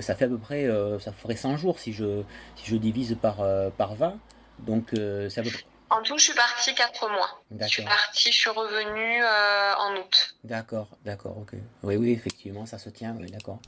ça 0.00 0.14
fait 0.14 0.24
à 0.24 0.28
peu 0.28 0.38
près, 0.38 0.68
ça 1.00 1.12
ferait 1.12 1.36
100 1.36 1.56
jours 1.56 1.78
si 1.78 1.92
je 1.92 2.22
si 2.56 2.66
je 2.70 2.76
divise 2.76 3.16
par 3.20 3.38
par 3.76 3.94
20. 3.94 4.18
Donc 4.60 4.92
euh, 4.94 5.28
c'est 5.28 5.40
à 5.40 5.44
peu 5.44 5.50
près. 5.50 5.62
En 5.90 6.02
tout, 6.02 6.18
je 6.18 6.24
suis 6.24 6.34
partie 6.34 6.74
4 6.74 7.08
mois. 7.10 7.42
Je 7.60 7.66
suis 7.66 7.82
partie, 7.82 8.30
je 8.30 8.36
suis 8.36 8.50
revenue 8.50 9.22
euh, 9.22 9.74
en 9.78 9.96
août. 9.96 10.34
D'accord, 10.44 10.88
d'accord, 11.04 11.38
ok. 11.38 11.54
Oui, 11.82 11.96
oui, 11.96 12.10
effectivement, 12.12 12.66
ça 12.66 12.78
se 12.78 12.90
tient, 12.90 13.16
oui, 13.18 13.30
d'accord. 13.30 13.58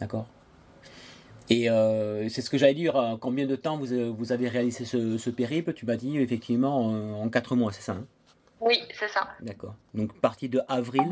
D'accord. 0.00 0.26
Et 1.50 1.70
euh, 1.70 2.28
c'est 2.28 2.42
ce 2.42 2.50
que 2.50 2.58
j'allais 2.58 2.74
dire, 2.74 2.96
euh, 2.96 3.16
combien 3.16 3.46
de 3.46 3.56
temps 3.56 3.76
vous, 3.76 4.14
vous 4.14 4.32
avez 4.32 4.48
réalisé 4.48 4.84
ce, 4.84 5.18
ce 5.18 5.30
périple? 5.30 5.72
Tu 5.74 5.86
m'as 5.86 5.96
dit 5.96 6.18
effectivement 6.18 6.92
euh, 6.94 7.12
en 7.14 7.28
4 7.28 7.54
mois, 7.56 7.72
c'est 7.72 7.82
ça 7.82 7.92
hein? 7.92 8.06
Oui, 8.60 8.80
c'est 8.98 9.08
ça. 9.08 9.28
D'accord. 9.40 9.74
Donc 9.92 10.12
partie 10.20 10.48
de 10.48 10.62
avril 10.68 11.10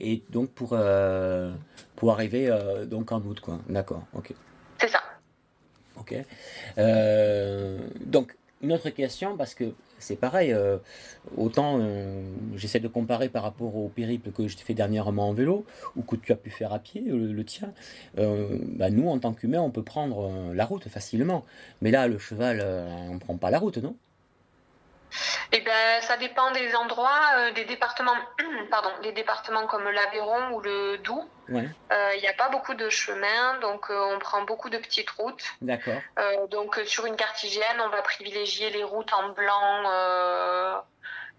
et 0.00 0.22
donc 0.30 0.50
pour, 0.50 0.70
euh, 0.72 1.52
pour 1.94 2.10
arriver 2.12 2.52
donc 2.86 3.12
en 3.12 3.20
août, 3.20 3.38
quoi. 3.38 3.60
D'accord, 3.68 4.02
ok. 4.14 4.32
C'est 4.80 4.88
ça. 4.88 5.00
Ok. 5.96 6.14
Donc, 8.04 8.36
une 8.62 8.72
autre 8.72 8.90
question, 8.90 9.36
parce 9.36 9.54
que 9.54 9.72
c'est 9.98 10.16
pareil, 10.16 10.52
euh, 10.52 10.78
autant 11.36 11.78
euh, 11.80 12.22
j'essaie 12.56 12.80
de 12.80 12.88
comparer 12.88 13.28
par 13.28 13.42
rapport 13.42 13.76
au 13.76 13.88
périple 13.88 14.30
que 14.32 14.48
j'ai 14.48 14.58
fait 14.58 14.74
dernièrement 14.74 15.28
en 15.28 15.32
vélo, 15.32 15.64
ou 15.96 16.02
que 16.02 16.16
tu 16.16 16.32
as 16.32 16.36
pu 16.36 16.50
faire 16.50 16.72
à 16.72 16.78
pied, 16.78 17.02
le, 17.02 17.44
tien. 17.44 17.72
Euh, 18.18 18.58
bah, 18.76 18.90
nous, 18.90 19.08
en 19.08 19.18
tant 19.18 19.32
qu'humains, 19.32 19.60
on 19.60 19.70
peut 19.70 19.82
prendre 19.82 20.52
la 20.54 20.64
route 20.64 20.88
facilement. 20.88 21.44
Mais 21.82 21.90
là, 21.90 22.08
le 22.08 22.18
cheval, 22.18 22.64
on 23.10 23.14
ne 23.14 23.18
prend 23.18 23.36
pas 23.36 23.50
la 23.50 23.58
route, 23.58 23.78
non? 23.78 23.96
Eh 25.52 25.60
ben, 25.60 26.00
ça 26.02 26.16
dépend 26.16 26.50
des 26.52 26.74
endroits, 26.74 27.20
euh, 27.36 27.52
des 27.52 27.64
départements, 27.64 28.16
pardon, 28.70 28.90
des 29.02 29.12
départements 29.12 29.66
comme 29.66 29.88
l'Aveyron 29.88 30.50
ou 30.52 30.60
le 30.60 30.98
Doubs. 30.98 31.28
Ouais, 31.48 31.68
Euh, 31.92 32.12
Il 32.16 32.20
n'y 32.20 32.28
a 32.28 32.34
pas 32.34 32.50
beaucoup 32.50 32.74
de 32.74 32.90
chemins, 32.90 33.58
donc 33.60 33.90
euh, 33.90 34.14
on 34.14 34.18
prend 34.18 34.42
beaucoup 34.42 34.68
de 34.68 34.76
petites 34.78 35.10
routes. 35.10 35.42
d'accord. 35.62 36.00
Donc 36.50 36.78
sur 36.84 37.06
une 37.06 37.16
carte 37.16 37.42
hygiène, 37.42 37.80
on 37.80 37.88
va 37.88 38.02
privilégier 38.02 38.68
les 38.70 38.84
routes 38.84 39.12
en 39.14 39.30
blanc, 39.30 39.82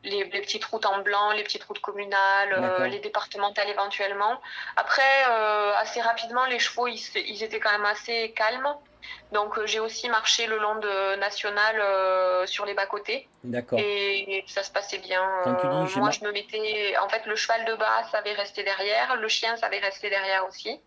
les, 0.04 0.24
les 0.24 0.42
petites 0.42 0.66
routes 0.66 0.86
en 0.86 1.00
blanc, 1.00 1.32
les 1.32 1.44
petites 1.44 1.64
routes 1.64 1.80
communales, 1.80 2.54
euh, 2.54 2.88
les 2.88 3.00
départementales 3.00 3.70
éventuellement. 3.70 4.40
Après, 4.76 5.02
euh, 5.30 5.74
assez 5.76 6.02
rapidement, 6.02 6.46
les 6.46 6.60
chevaux, 6.60 6.88
ils, 6.88 7.00
ils 7.16 7.44
étaient 7.44 7.60
quand 7.60 7.72
même 7.72 7.86
assez 7.86 8.32
calmes. 8.36 8.76
Donc, 9.32 9.58
euh, 9.58 9.66
j'ai 9.66 9.80
aussi 9.80 10.10
marché 10.10 10.46
le 10.46 10.58
long 10.58 10.76
de 10.76 11.16
National 11.16 11.80
euh, 11.80 12.46
sur 12.46 12.66
les 12.66 12.74
bas-côtés. 12.74 13.28
D'accord. 13.44 13.80
Et 13.80 14.44
ça 14.48 14.62
se 14.64 14.72
passait 14.72 14.98
bien. 14.98 15.24
Quand 15.44 15.56
tu 15.56 15.68
dis 15.68 15.74
Euh, 15.74 15.86
j'ai 15.88 16.00
moi, 16.00 16.12
je 16.12 16.24
me 16.24 16.32
mettais. 16.32 16.96
En 16.98 17.08
fait, 17.10 17.26
le 17.26 17.36
cheval 17.36 17.66
de 17.66 17.76
bas 17.76 18.04
savait 18.12 18.34
rester 18.34 18.64
derrière, 18.64 19.16
le 19.16 19.28
chien 19.28 19.56
savait 19.56 19.80
rester 19.80 20.10
derrière 20.10 20.46
aussi. 20.48 20.80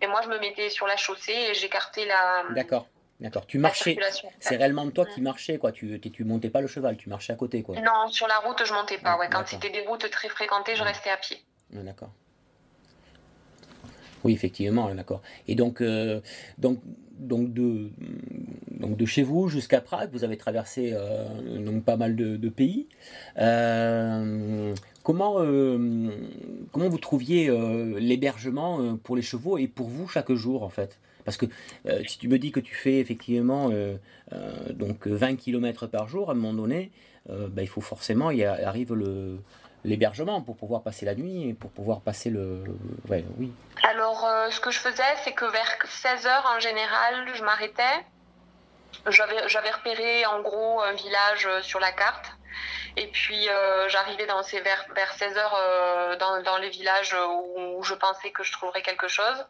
Et 0.00 0.06
moi, 0.06 0.20
je 0.22 0.28
me 0.28 0.38
mettais 0.38 0.70
sur 0.70 0.86
la 0.86 0.96
chaussée 0.96 1.32
et 1.32 1.54
j'écartais 1.54 2.04
la, 2.06 2.44
D'accord. 2.50 2.86
D'accord. 3.20 3.46
Tu 3.46 3.58
marchais. 3.58 3.96
C'est 4.40 4.56
réellement 4.56 4.90
toi 4.90 5.06
qui 5.06 5.22
marchais, 5.22 5.56
quoi. 5.58 5.72
Tu, 5.72 5.98
tu, 6.00 6.24
montais 6.24 6.50
pas 6.50 6.60
le 6.60 6.66
cheval, 6.66 6.96
tu 6.96 7.08
marchais 7.08 7.32
à 7.32 7.36
côté, 7.36 7.62
quoi. 7.62 7.76
Non, 7.76 8.08
sur 8.10 8.28
la 8.28 8.38
route, 8.40 8.60
je 8.64 8.72
montais 8.74 8.98
pas. 8.98 9.12
Ah, 9.14 9.18
Ouais. 9.18 9.28
Quand 9.30 9.46
c'était 9.46 9.70
des 9.70 9.86
routes 9.86 10.08
très 10.10 10.28
fréquentées, 10.28 10.76
je 10.76 10.82
Ouais. 10.82 10.88
restais 10.88 11.10
à 11.10 11.16
pied. 11.16 11.38
Ah, 11.74 11.82
D'accord. 11.82 12.10
Oui, 14.24 14.32
effectivement, 14.32 14.92
d'accord. 14.94 15.22
Et 15.46 15.54
donc, 15.54 15.80
euh, 15.80 16.20
donc, 16.58 16.80
donc, 17.12 17.52
de, 17.54 17.90
donc 18.72 18.96
de 18.96 19.06
chez 19.06 19.22
vous 19.22 19.48
jusqu'à 19.48 19.80
Prague, 19.80 20.10
vous 20.12 20.24
avez 20.24 20.36
traversé 20.36 20.90
euh, 20.94 21.24
donc 21.64 21.84
pas 21.84 21.96
mal 21.96 22.16
de, 22.16 22.36
de 22.36 22.48
pays. 22.48 22.88
Euh, 23.38 24.74
comment, 25.04 25.34
comment 26.72 26.88
vous 26.88 26.98
trouviez 26.98 27.50
l'hébergement 27.98 28.96
pour 28.98 29.16
les 29.16 29.22
chevaux 29.22 29.58
et 29.58 29.68
pour 29.68 29.88
vous 29.88 30.08
chaque 30.08 30.32
jour, 30.32 30.64
en 30.64 30.70
fait? 30.70 30.98
Parce 31.26 31.36
que 31.36 31.46
euh, 31.86 32.02
si 32.06 32.18
tu 32.18 32.28
me 32.28 32.38
dis 32.38 32.52
que 32.52 32.60
tu 32.60 32.74
fais 32.74 32.98
effectivement 33.00 33.68
euh, 33.70 33.96
euh, 34.32 34.52
donc 34.70 35.06
20 35.06 35.36
km 35.36 35.88
par 35.88 36.08
jour, 36.08 36.30
à 36.30 36.32
un 36.32 36.36
moment 36.36 36.54
donné, 36.54 36.90
bah, 37.28 37.62
il 37.62 37.68
faut 37.68 37.80
forcément, 37.80 38.30
il 38.30 38.44
arrive 38.44 38.94
le, 38.94 39.40
l'hébergement 39.82 40.40
pour 40.42 40.56
pouvoir 40.56 40.84
passer 40.84 41.04
la 41.04 41.16
nuit 41.16 41.48
et 41.48 41.54
pour 41.54 41.72
pouvoir 41.72 42.00
passer 42.00 42.30
le. 42.30 42.62
Oui. 43.08 43.52
Alors, 43.82 44.24
ce 44.48 44.60
que 44.60 44.70
je 44.70 44.78
faisais, 44.78 45.02
c'est 45.24 45.32
que 45.32 45.44
vers 45.44 45.76
16 45.84 46.24
heures 46.24 46.54
en 46.56 46.60
général, 46.60 47.26
je 47.34 47.42
m'arrêtais. 47.42 47.82
J'avais 49.08 49.48
j'avais 49.48 49.72
repéré 49.72 50.24
en 50.26 50.40
gros 50.40 50.80
un 50.82 50.92
village 50.92 51.48
sur 51.62 51.80
la 51.80 51.90
carte. 51.90 52.35
Et 52.96 53.06
puis, 53.08 53.48
euh, 53.48 53.88
j'arrivais 53.88 54.26
dans 54.26 54.42
ces 54.42 54.60
vers, 54.60 54.86
vers 54.94 55.12
16 55.12 55.36
heures 55.36 55.54
euh, 55.58 56.16
dans, 56.16 56.42
dans 56.42 56.58
les 56.58 56.70
villages 56.70 57.14
où, 57.14 57.76
où 57.78 57.82
je 57.82 57.94
pensais 57.94 58.30
que 58.30 58.42
je 58.42 58.52
trouverais 58.52 58.82
quelque 58.82 59.08
chose. 59.08 59.46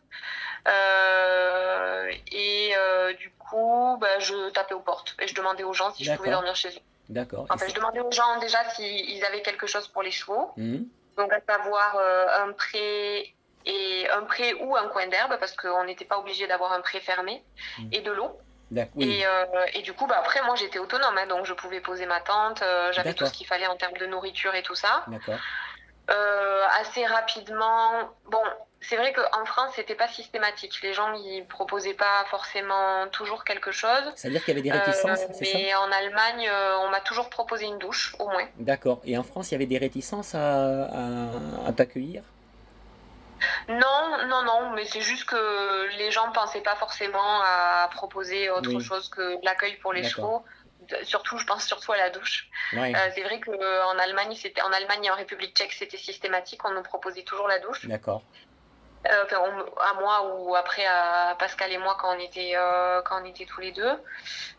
Euh, 0.69 2.11
et 2.33 2.75
du 3.19 3.31
coup, 3.39 3.97
bah, 4.01 4.19
je 4.19 4.51
tapais 4.51 4.75
aux 4.75 4.81
portes 4.81 5.15
et 5.21 5.29
je 5.29 5.35
demandais 5.35 5.63
aux 5.65 5.73
gens 5.73 5.93
si 5.93 6.05
je 6.05 6.13
pouvais 6.15 6.31
dormir 6.31 6.55
chez 6.57 6.69
eux. 6.71 6.81
D'accord. 7.09 7.47
Enfin, 7.49 7.67
je 7.69 7.75
demandais 7.75 8.01
aux 8.01 8.11
gens 8.11 8.39
déjà 8.41 8.59
s'ils 8.71 9.25
avaient 9.25 9.43
quelque 9.43 9.67
chose 9.67 9.87
pour 9.89 10.03
les 10.03 10.11
chevaux. 10.11 10.51
Mhm. 10.57 10.89
Donc, 11.17 11.33
à 11.33 11.41
savoir 11.41 11.97
euh, 11.97 12.27
un 12.45 12.53
pré 12.53 13.33
et 13.65 14.09
un 14.11 14.23
pré 14.23 14.55
ou 14.55 14.77
un 14.77 14.89
coin 14.89 15.07
d'herbe, 15.07 15.37
parce 15.39 15.55
qu'on 15.57 15.85
n'était 15.85 16.05
pas 16.05 16.19
obligé 16.19 16.47
d'avoir 16.47 16.73
un 16.73 16.81
pré 16.81 17.01
fermé, 17.01 17.43
Mhm. 17.79 17.89
et 17.93 18.01
de 18.01 18.13
l'eau. 18.13 18.39
D'ac- 18.71 18.91
oui. 18.97 19.21
Et, 19.21 19.27
euh, 19.27 19.45
et 19.75 19.83
du 19.83 19.93
coup, 19.93 20.07
bah, 20.07 20.17
après, 20.19 20.43
moi, 20.43 20.57
j'étais 20.57 20.79
autonome, 20.79 21.17
hein, 21.17 21.27
donc 21.27 21.47
je 21.47 21.55
pouvais 21.55 21.81
poser 21.81 22.07
ma 22.07 22.21
tente, 22.21 22.63
euh, 22.63 22.91
j'avais 22.93 23.15
tout 23.15 23.27
ce 23.27 23.33
qu'il 23.33 23.47
fallait 23.47 23.67
en 23.67 23.77
termes 23.77 23.97
de 23.97 24.07
nourriture 24.07 24.55
et 24.55 24.63
tout 24.63 24.75
ça. 24.75 25.05
D'accord. 25.07 25.39
Euh, 26.09 26.63
assez 26.81 27.05
rapidement, 27.05 27.93
bon, 28.31 28.43
c'est 28.81 28.97
vrai 28.97 29.13
qu'en 29.13 29.45
France, 29.45 29.73
c'était 29.75 29.97
pas 29.97 30.07
systématique. 30.07 30.81
Les 30.83 30.93
gens, 30.93 31.13
ils 31.15 31.45
proposaient 31.49 31.95
pas 31.95 32.25
forcément 32.31 33.09
toujours 33.09 33.45
quelque 33.45 33.73
chose. 33.73 34.13
C'est-à-dire 34.15 34.45
qu'il 34.45 34.55
y 34.57 34.59
avait 34.59 34.63
des 34.63 34.71
Euh, 34.71 34.79
réticences, 34.79 35.21
ça 35.21 35.27
mais 35.41 35.75
en 35.75 35.91
Allemagne, 35.91 36.49
euh, 36.49 36.79
on 36.79 36.89
m'a 36.91 37.01
toujours 37.01 37.29
proposé 37.29 37.67
une 37.67 37.79
douche, 37.79 38.15
au 38.21 38.29
moins. 38.29 38.47
D'accord. 38.57 39.01
Et 39.05 39.19
en 39.19 39.25
France, 39.25 39.51
il 39.51 39.55
y 39.55 39.57
avait 39.57 39.67
des 39.67 39.79
réticences 39.79 40.35
à, 40.35 40.85
à, 40.85 41.69
à 41.69 41.73
t'accueillir? 41.73 42.23
Non, 43.69 44.27
non, 44.27 44.43
non, 44.43 44.71
mais 44.71 44.85
c'est 44.85 45.01
juste 45.01 45.25
que 45.25 45.97
les 45.99 46.11
gens 46.11 46.31
pensaient 46.33 46.63
pas 46.63 46.77
forcément 46.77 47.41
à 47.43 47.89
proposer 47.93 48.51
autre 48.51 48.73
Oui. 48.75 48.85
chose 48.85 49.09
que 49.09 49.41
de 49.41 49.45
l'accueil 49.45 49.77
pour 49.77 49.93
les 49.93 50.05
chevaux. 50.05 50.45
Surtout, 51.03 51.39
je 51.39 51.47
pense 51.47 51.65
surtout 51.65 51.93
à 51.93 51.97
la 51.97 52.11
douche. 52.11 52.49
Euh, 52.75 52.93
c'est 53.15 53.23
vrai 53.23 53.41
qu'en 53.41 53.99
Allemagne, 53.99 54.35
c'était 54.35 54.63
en 54.63 54.73
Allemagne 54.73 55.05
et 55.07 55.11
en 55.11 55.17
République 55.17 55.57
tchèque, 55.57 55.73
c'était 55.73 55.97
systématique. 55.97 56.65
On 56.65 56.73
nous 56.73 56.83
proposait 56.83 57.23
toujours 57.23 57.49
la 57.49 57.59
douche. 57.59 57.87
D'accord. 57.87 58.23
Euh, 59.11 59.25
enfin, 59.25 59.39
on- 59.41 59.81
à 59.81 59.95
moi 60.01 60.35
ou 60.35 60.57
après 60.57 60.85
à 60.87 61.37
Pascal 61.39 61.73
et 61.73 61.79
moi 61.79 61.97
quand 62.01 62.17
on 62.17 62.19
était 62.19 62.53
euh, 62.57 63.01
quand 63.03 63.23
on 63.23 63.25
était 63.25 63.45
tous 63.47 63.61
les 63.61 63.73
deux. 63.73 63.95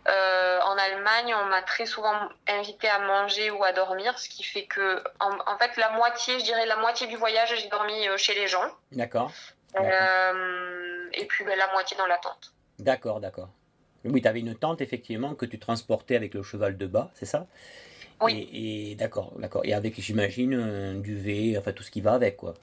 Euh, 0.08 0.60
en 0.62 0.78
Allemagne, 0.78 1.36
on 1.36 1.46
m'a 1.46 1.62
très 1.62 1.86
souvent 1.86 2.14
invité 2.48 2.88
à 2.88 3.00
manger 3.00 3.52
ou 3.52 3.64
à 3.64 3.74
dormir, 3.74 4.18
ce 4.18 4.30
qui 4.30 4.44
fait 4.44 4.66
que 4.66 5.04
en, 5.20 5.32
en 5.46 5.58
fait 5.58 5.76
la 5.78 5.92
moitié, 5.92 6.40
je 6.40 6.46
dirais 6.46 6.66
la 6.66 6.78
moitié 6.78 7.08
du 7.08 7.18
voyage, 7.18 7.54
j'ai 7.60 7.68
dormi 7.68 8.08
chez 8.18 8.34
les 8.36 8.48
gens. 8.48 8.72
D'accord. 8.92 9.32
Et 9.76 11.26
puis 11.26 11.44
ben, 11.44 11.58
la 11.58 11.72
moitié 11.72 11.98
dans 11.98 12.08
la 12.08 12.18
tente. 12.18 12.54
D'accord, 12.80 13.20
d'accord. 13.20 13.50
Oui, 14.06 14.22
tu 14.22 14.28
avais 14.28 14.40
une 14.40 14.56
tente, 14.56 14.82
effectivement, 14.82 15.36
que 15.36 15.46
tu 15.46 15.60
transportais 15.60 16.16
avec 16.16 16.34
le 16.34 16.44
cheval 16.44 16.78
de 16.78 16.86
bas, 16.88 17.10
c'est 17.16 17.26
ça? 17.26 17.48
Oui. 18.22 18.50
Et, 18.54 18.92
et 18.92 18.96
d'accord, 18.96 19.32
d'accord. 19.38 19.66
Et 19.66 19.74
avec, 19.74 20.00
j'imagine, 20.00 20.54
un 20.54 20.94
duvet, 20.96 21.58
enfin 21.58 21.74
tout 21.74 21.84
ce 21.84 21.92
qui 21.92 22.02
va 22.02 22.14
avec, 22.14 22.38
quoi. 22.38 22.54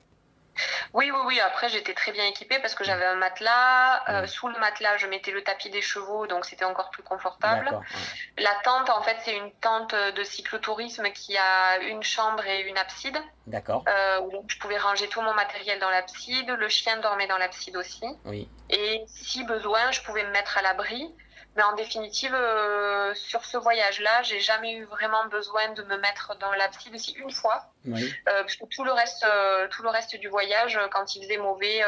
Oui, 0.92 1.10
oui, 1.10 1.20
oui. 1.26 1.40
Après, 1.40 1.68
j'étais 1.68 1.94
très 1.94 2.12
bien 2.12 2.24
équipée 2.26 2.58
parce 2.60 2.74
que 2.74 2.84
j'avais 2.84 3.04
un 3.04 3.16
matelas. 3.16 4.02
Euh, 4.08 4.22
Mm. 4.22 4.26
sous 4.26 4.48
le 4.48 4.58
matelas, 4.58 4.96
je 4.98 5.06
mettais 5.06 5.30
le 5.32 5.42
tapis 5.42 5.70
des 5.70 5.82
chevaux, 5.82 6.26
donc 6.26 6.44
c'était 6.44 6.64
encore 6.64 6.90
plus 6.90 7.02
confortable. 7.02 7.68
Ouais. 7.72 8.42
La 8.44 8.54
tente, 8.64 8.88
en 8.90 9.02
fait, 9.02 9.16
c'est 9.24 9.36
une 9.36 9.52
tente 9.60 9.94
de 9.94 10.22
cyclotourisme 10.24 11.10
qui 11.12 11.36
a 11.36 11.78
une 11.78 12.02
chambre 12.02 12.44
et 12.46 12.60
une 12.62 12.78
abside. 12.78 13.18
D'accord. 13.46 13.84
euh, 13.88 14.20
donc 14.30 14.44
je 14.48 14.58
pouvais 14.58 14.78
ranger 14.78 15.08
tout 15.08 15.20
mon 15.20 15.34
matériel 15.34 15.78
dans 15.78 15.90
l'abside. 15.90 16.48
Le 16.50 16.68
chien 16.68 16.96
dormait 16.98 17.26
dans 17.26 17.38
l'abside 17.38 17.76
aussi. 17.76 18.06
Oui. 18.24 18.48
Et 18.70 19.04
si 19.06 19.44
besoin, 19.44 19.90
je 19.92 20.00
pouvais 20.02 20.24
me 20.24 20.30
mettre 20.30 20.56
à 20.58 20.62
l'abri. 20.62 21.14
Mais 21.56 21.62
en 21.62 21.74
définitive, 21.76 22.34
euh, 22.34 23.14
sur 23.14 23.44
ce 23.44 23.56
voyage-là, 23.56 24.22
j'ai 24.22 24.40
jamais 24.40 24.72
eu 24.74 24.84
vraiment 24.86 25.26
besoin 25.26 25.68
de 25.72 25.82
me 25.84 25.96
mettre 25.98 26.36
dans 26.40 26.52
l'abside, 26.52 26.94
aussi 26.94 27.12
une 27.12 27.30
fois, 27.30 27.66
Oui. 27.86 28.12
euh, 28.28 28.40
parce 28.42 28.56
que 28.56 28.64
tout 28.66 28.82
le 28.84 28.90
reste, 28.92 29.24
euh, 29.24 29.68
tout 29.68 29.82
le 29.84 29.88
reste 29.88 30.16
du 30.16 30.28
voyage, 30.28 30.78
quand 30.90 31.14
il 31.14 31.22
faisait 31.22 31.36
mauvais, 31.36 31.82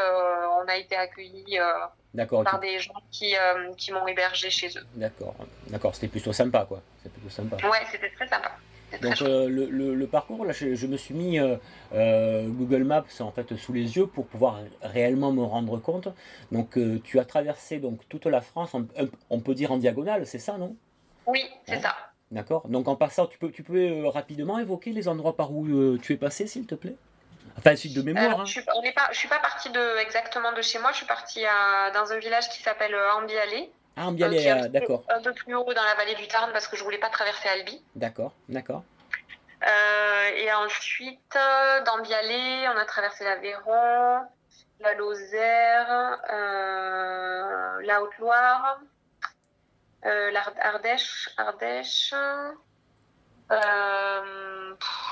on 0.63 0.69
a 0.69 0.77
été 0.77 0.95
accueillis 0.97 1.59
par 2.45 2.61
des 2.61 2.79
gens 2.79 2.95
qui, 3.11 3.35
qui 3.77 3.93
m'ont 3.93 4.07
hébergé 4.07 4.51
chez 4.51 4.69
eux. 4.79 4.87
D'accord. 4.95 5.35
D'accord. 5.67 5.95
C'était 5.95 6.09
plutôt 6.09 6.33
sympa, 6.33 6.65
quoi. 6.65 6.81
Plutôt 7.03 7.31
sympa. 7.31 7.57
Ouais, 7.69 7.85
c'était 7.91 8.11
très 8.11 8.29
sympa. 8.29 8.53
Donc 9.03 9.23
euh, 9.23 9.49
le, 9.49 9.67
le- 9.67 9.95
le 9.95 10.07
parcours, 10.07 10.45
là, 10.45 10.53
je, 10.53 10.75
je 10.75 10.87
me 10.87 10.97
suis 10.97 11.15
mis 11.15 11.39
euh, 11.39 11.57
euh, 11.95 12.49
Google 12.49 12.85
Maps 12.85 13.05
en 13.21 13.31
fait 13.31 13.57
sous 13.57 13.73
les 13.73 13.97
yeux 13.97 14.07
pour 14.07 14.27
pouvoir 14.27 14.61
réellement 14.83 15.33
me 15.33 15.43
rendre 15.43 15.79
compte. 15.79 16.09
Donc 16.53 16.79
tu 17.05 17.19
as 17.19 17.25
traversé 17.25 17.79
donc 17.79 18.01
toute 18.09 18.27
la 18.27 18.41
France, 18.41 18.75
on, 19.31 19.41
peut 19.41 19.55
dire 19.55 19.73
en 19.73 19.79
diagonale, 19.79 20.27
c'est 20.27 20.39
ça, 20.39 20.59
non? 20.59 20.77
Oui, 21.27 21.45
c'est 21.67 21.77
Ouais. 21.77 21.83
ça. 21.83 21.95
D'accord. 22.31 22.67
Donc 22.69 22.89
en 22.89 22.97
passant, 22.97 23.27
tu 23.27 23.39
peux, 23.39 23.51
tu 23.51 23.63
peux 23.63 24.07
rapidement 24.09 24.59
évoquer 24.59 24.91
les 24.93 25.07
endroits 25.09 25.37
par 25.37 25.53
où 25.53 25.97
tu 25.99 26.13
es 26.13 26.17
passé, 26.17 26.47
s'il 26.47 26.67
te 26.67 26.75
plaît? 26.75 26.97
Enfin, 27.59 27.75
suite 27.77 27.95
de 27.95 28.03
mémoire. 28.03 28.41
Euh, 28.41 28.43
hein. 28.43 28.45
je 28.45 28.61
je 29.13 29.19
suis 29.19 29.29
pas 29.29 29.39
partie 29.39 29.71
de, 29.71 29.99
exactement 30.03 30.53
de 30.53 30.61
chez 30.61 30.79
moi, 30.79 30.91
je 30.93 30.99
suis 30.99 31.07
partie 31.07 31.45
à- 31.45 31.91
dans 31.93 32.13
un 32.13 32.19
village 32.19 32.49
qui 32.51 32.61
s'appelle 32.63 32.95
Ambialé, 33.19 33.71
Ah, 33.97 34.11
bien 34.11 34.29
euh, 34.33 34.65
euh, 34.65 34.69
d'accord, 34.69 35.03
un 35.09 35.23
peu 35.23 35.33
plus 35.33 35.55
haut 35.55 35.73
dans 35.73 35.85
la 35.85 35.95
vallée 35.95 36.15
du 36.15 36.29
Tarn 36.29 36.53
parce 36.53 36.69
que 36.69 36.77
je 36.77 36.85
voulais 36.85 36.99
pas 36.99 37.09
traverser 37.09 37.49
Albi. 37.49 37.83
d'accord, 37.95 38.33
d'accord. 38.49 38.83
Euh, 39.67 40.29
et 40.35 40.53
ensuite, 40.53 41.35
euh, 41.35 41.81
d'Ambialé, 41.83 42.69
on 42.69 42.77
a 42.77 42.85
traversé 42.85 43.25
l'Aveyron, 43.25 44.21
la 44.81 44.95
Lozère, 44.95 46.19
euh, 46.31 47.81
la 47.83 48.03
Haute-Loire, 48.03 48.79
l'Ardèche, 50.03 51.31
Ardèche, 51.39 52.13
pff, 53.49 53.59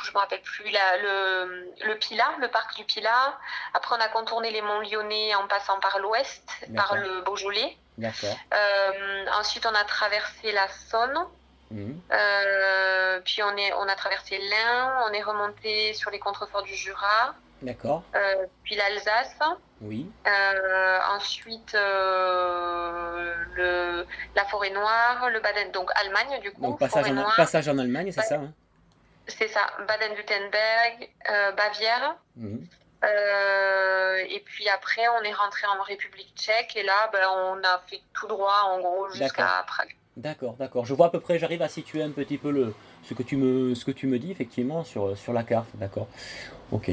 je 0.05 0.13
me 0.13 0.19
rappelle 0.19 0.43
plus, 0.43 0.69
la- 0.71 0.99
le, 0.99 1.75
le 1.87 1.99
Pilat, 1.99 2.35
le 2.39 2.49
parc 2.49 2.77
du 2.77 2.85
Pilat. 2.85 3.39
Après, 3.73 3.97
on 3.97 4.01
a 4.01 4.09
contourné 4.09 4.51
les 4.51 4.63
monts 4.63 4.81
Lyonnais 4.83 5.35
en 5.35 5.49
passant 5.49 5.81
par 5.81 5.99
l'ouest, 6.01 6.47
par 6.77 6.95
le 6.97 7.23
Beaujolais. 7.23 7.77
D'accord. 7.99 8.37
Euh, 8.53 9.27
ensuite, 9.39 9.67
on 9.67 9.75
a 9.75 9.85
traversé 9.85 10.53
la 10.53 10.69
Saône. 10.69 11.27
Mhm. 11.71 12.01
Euh, 12.13 13.21
puis 13.25 13.43
on, 13.43 13.57
est, 13.57 13.73
on 13.75 13.89
a 13.89 13.95
traversé 13.97 14.39
l'Ain, 14.39 15.03
on 15.09 15.13
est 15.13 15.23
remonté 15.23 15.95
sur 15.95 16.11
les 16.11 16.19
contreforts 16.19 16.63
du 16.63 16.75
Jura, 16.75 17.35
D'accord. 17.63 18.03
euh, 18.15 18.47
puis 18.63 18.77
l'Alsace. 18.77 19.37
Oui. 19.81 20.11
Euh, 20.27 20.99
ensuite, 21.11 21.73
le, 23.57 24.07
la 24.37 24.45
forêt 24.45 24.71
noire, 24.71 25.31
le 25.31 25.41
Baden, 25.41 25.73
donc 25.73 25.91
Allemagne 25.97 26.41
du 26.41 26.53
coup, 26.53 26.61
Donc 26.63 26.79
passage 26.79 27.09
en, 27.11 27.15
noire, 27.15 27.35
passage 27.37 27.69
en 27.69 27.79
Allemagne, 27.79 28.13
c'est 28.13 28.23
ça 28.23 28.37
hein? 28.37 28.53
C'est 29.27 29.49
ça, 29.49 29.63
Baden-Württemberg, 29.89 31.11
Bavière. 31.57 32.17
Mhm. 32.37 32.67
Euh, 33.05 34.17
et 34.31 34.41
puis 34.41 34.69
après, 34.69 35.03
on 35.21 35.23
est 35.25 35.33
rentré 35.33 35.67
en 35.67 35.83
République 35.83 36.33
tchèque 36.37 36.77
et 36.77 36.83
là, 36.83 37.11
ben, 37.13 37.29
on 37.29 37.59
a 37.59 37.83
fait 37.87 38.01
tout 38.13 38.27
droit 38.27 38.63
en 38.71 38.81
gros 38.81 39.09
jusqu'à 39.11 39.65
Prague. 39.67 39.95
D'accord, 40.17 40.55
d'accord. 40.55 40.85
Je 40.85 40.95
vois 40.95 41.07
à 41.07 41.11
peu 41.11 41.21
près, 41.21 41.39
j'arrive 41.39 41.63
à 41.63 41.69
situer 41.69 42.03
un 42.03 42.11
petit 42.11 42.39
peu 42.39 42.51
le, 42.51 42.75
ce 43.03 43.15
que 43.15 43.23
tu 43.23 43.37
me, 43.37 43.75
ce 43.75 43.85
que 43.85 43.91
tu 43.91 44.07
me 44.07 44.19
dis 44.19 44.31
effectivement 44.31 44.85
sur, 44.85 45.17
sur 45.19 45.33
la 45.33 45.43
carte, 45.43 45.69
d'accord. 45.75 46.07
Ok. 46.71 46.93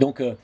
Donc, 0.00 0.20
euh, 0.20 0.34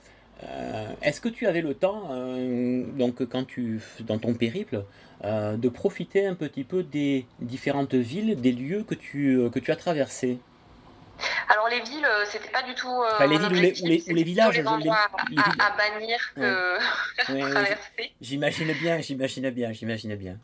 euh, 0.44 0.87
est-ce 1.02 1.20
que 1.20 1.28
tu 1.28 1.46
avais 1.48 1.62
le 1.62 1.74
temps, 1.74 2.11
euh, 2.12 2.84
donc 2.84 3.26
quand 3.26 3.44
tu, 3.44 3.80
dans 4.00 4.18
ton 4.18 4.34
périple, 4.34 4.84
de 5.24 5.68
profiter 5.68 6.26
un 6.26 6.37
petit 6.37 6.62
peu 6.62 6.84
des 6.84 7.26
différentes 7.40 7.94
villes, 7.94 8.40
des 8.40 8.52
lieux 8.52 8.84
que 8.84 8.94
tu, 8.94 9.50
que 9.52 9.58
tu 9.58 9.72
as 9.72 9.76
traversés? 9.76 10.38
Alors 11.48 11.68
les 11.68 11.81
villes, 11.81 12.07
c'était 12.31 12.50
pas 12.50 12.62
du 12.62 12.74
tout. 12.74 13.02
enfin, 13.04 13.26
les 13.26 13.38
villes 13.38 13.83
ou 13.83 13.87
les, 13.87 14.02
les, 14.07 14.22
villages, 14.22 14.57
les 14.57 14.66
endroits 14.66 15.09
à, 15.37 15.66
à, 15.66 15.76
bannir 15.76 16.18
que 16.37 16.78
traverser. 17.22 18.12
J'imagine 18.20 18.72
bien, 18.74 19.00
j'imagine 19.00 19.50
bien, 19.50 19.72
j'imagine 19.72 20.14
bien. 20.16 20.37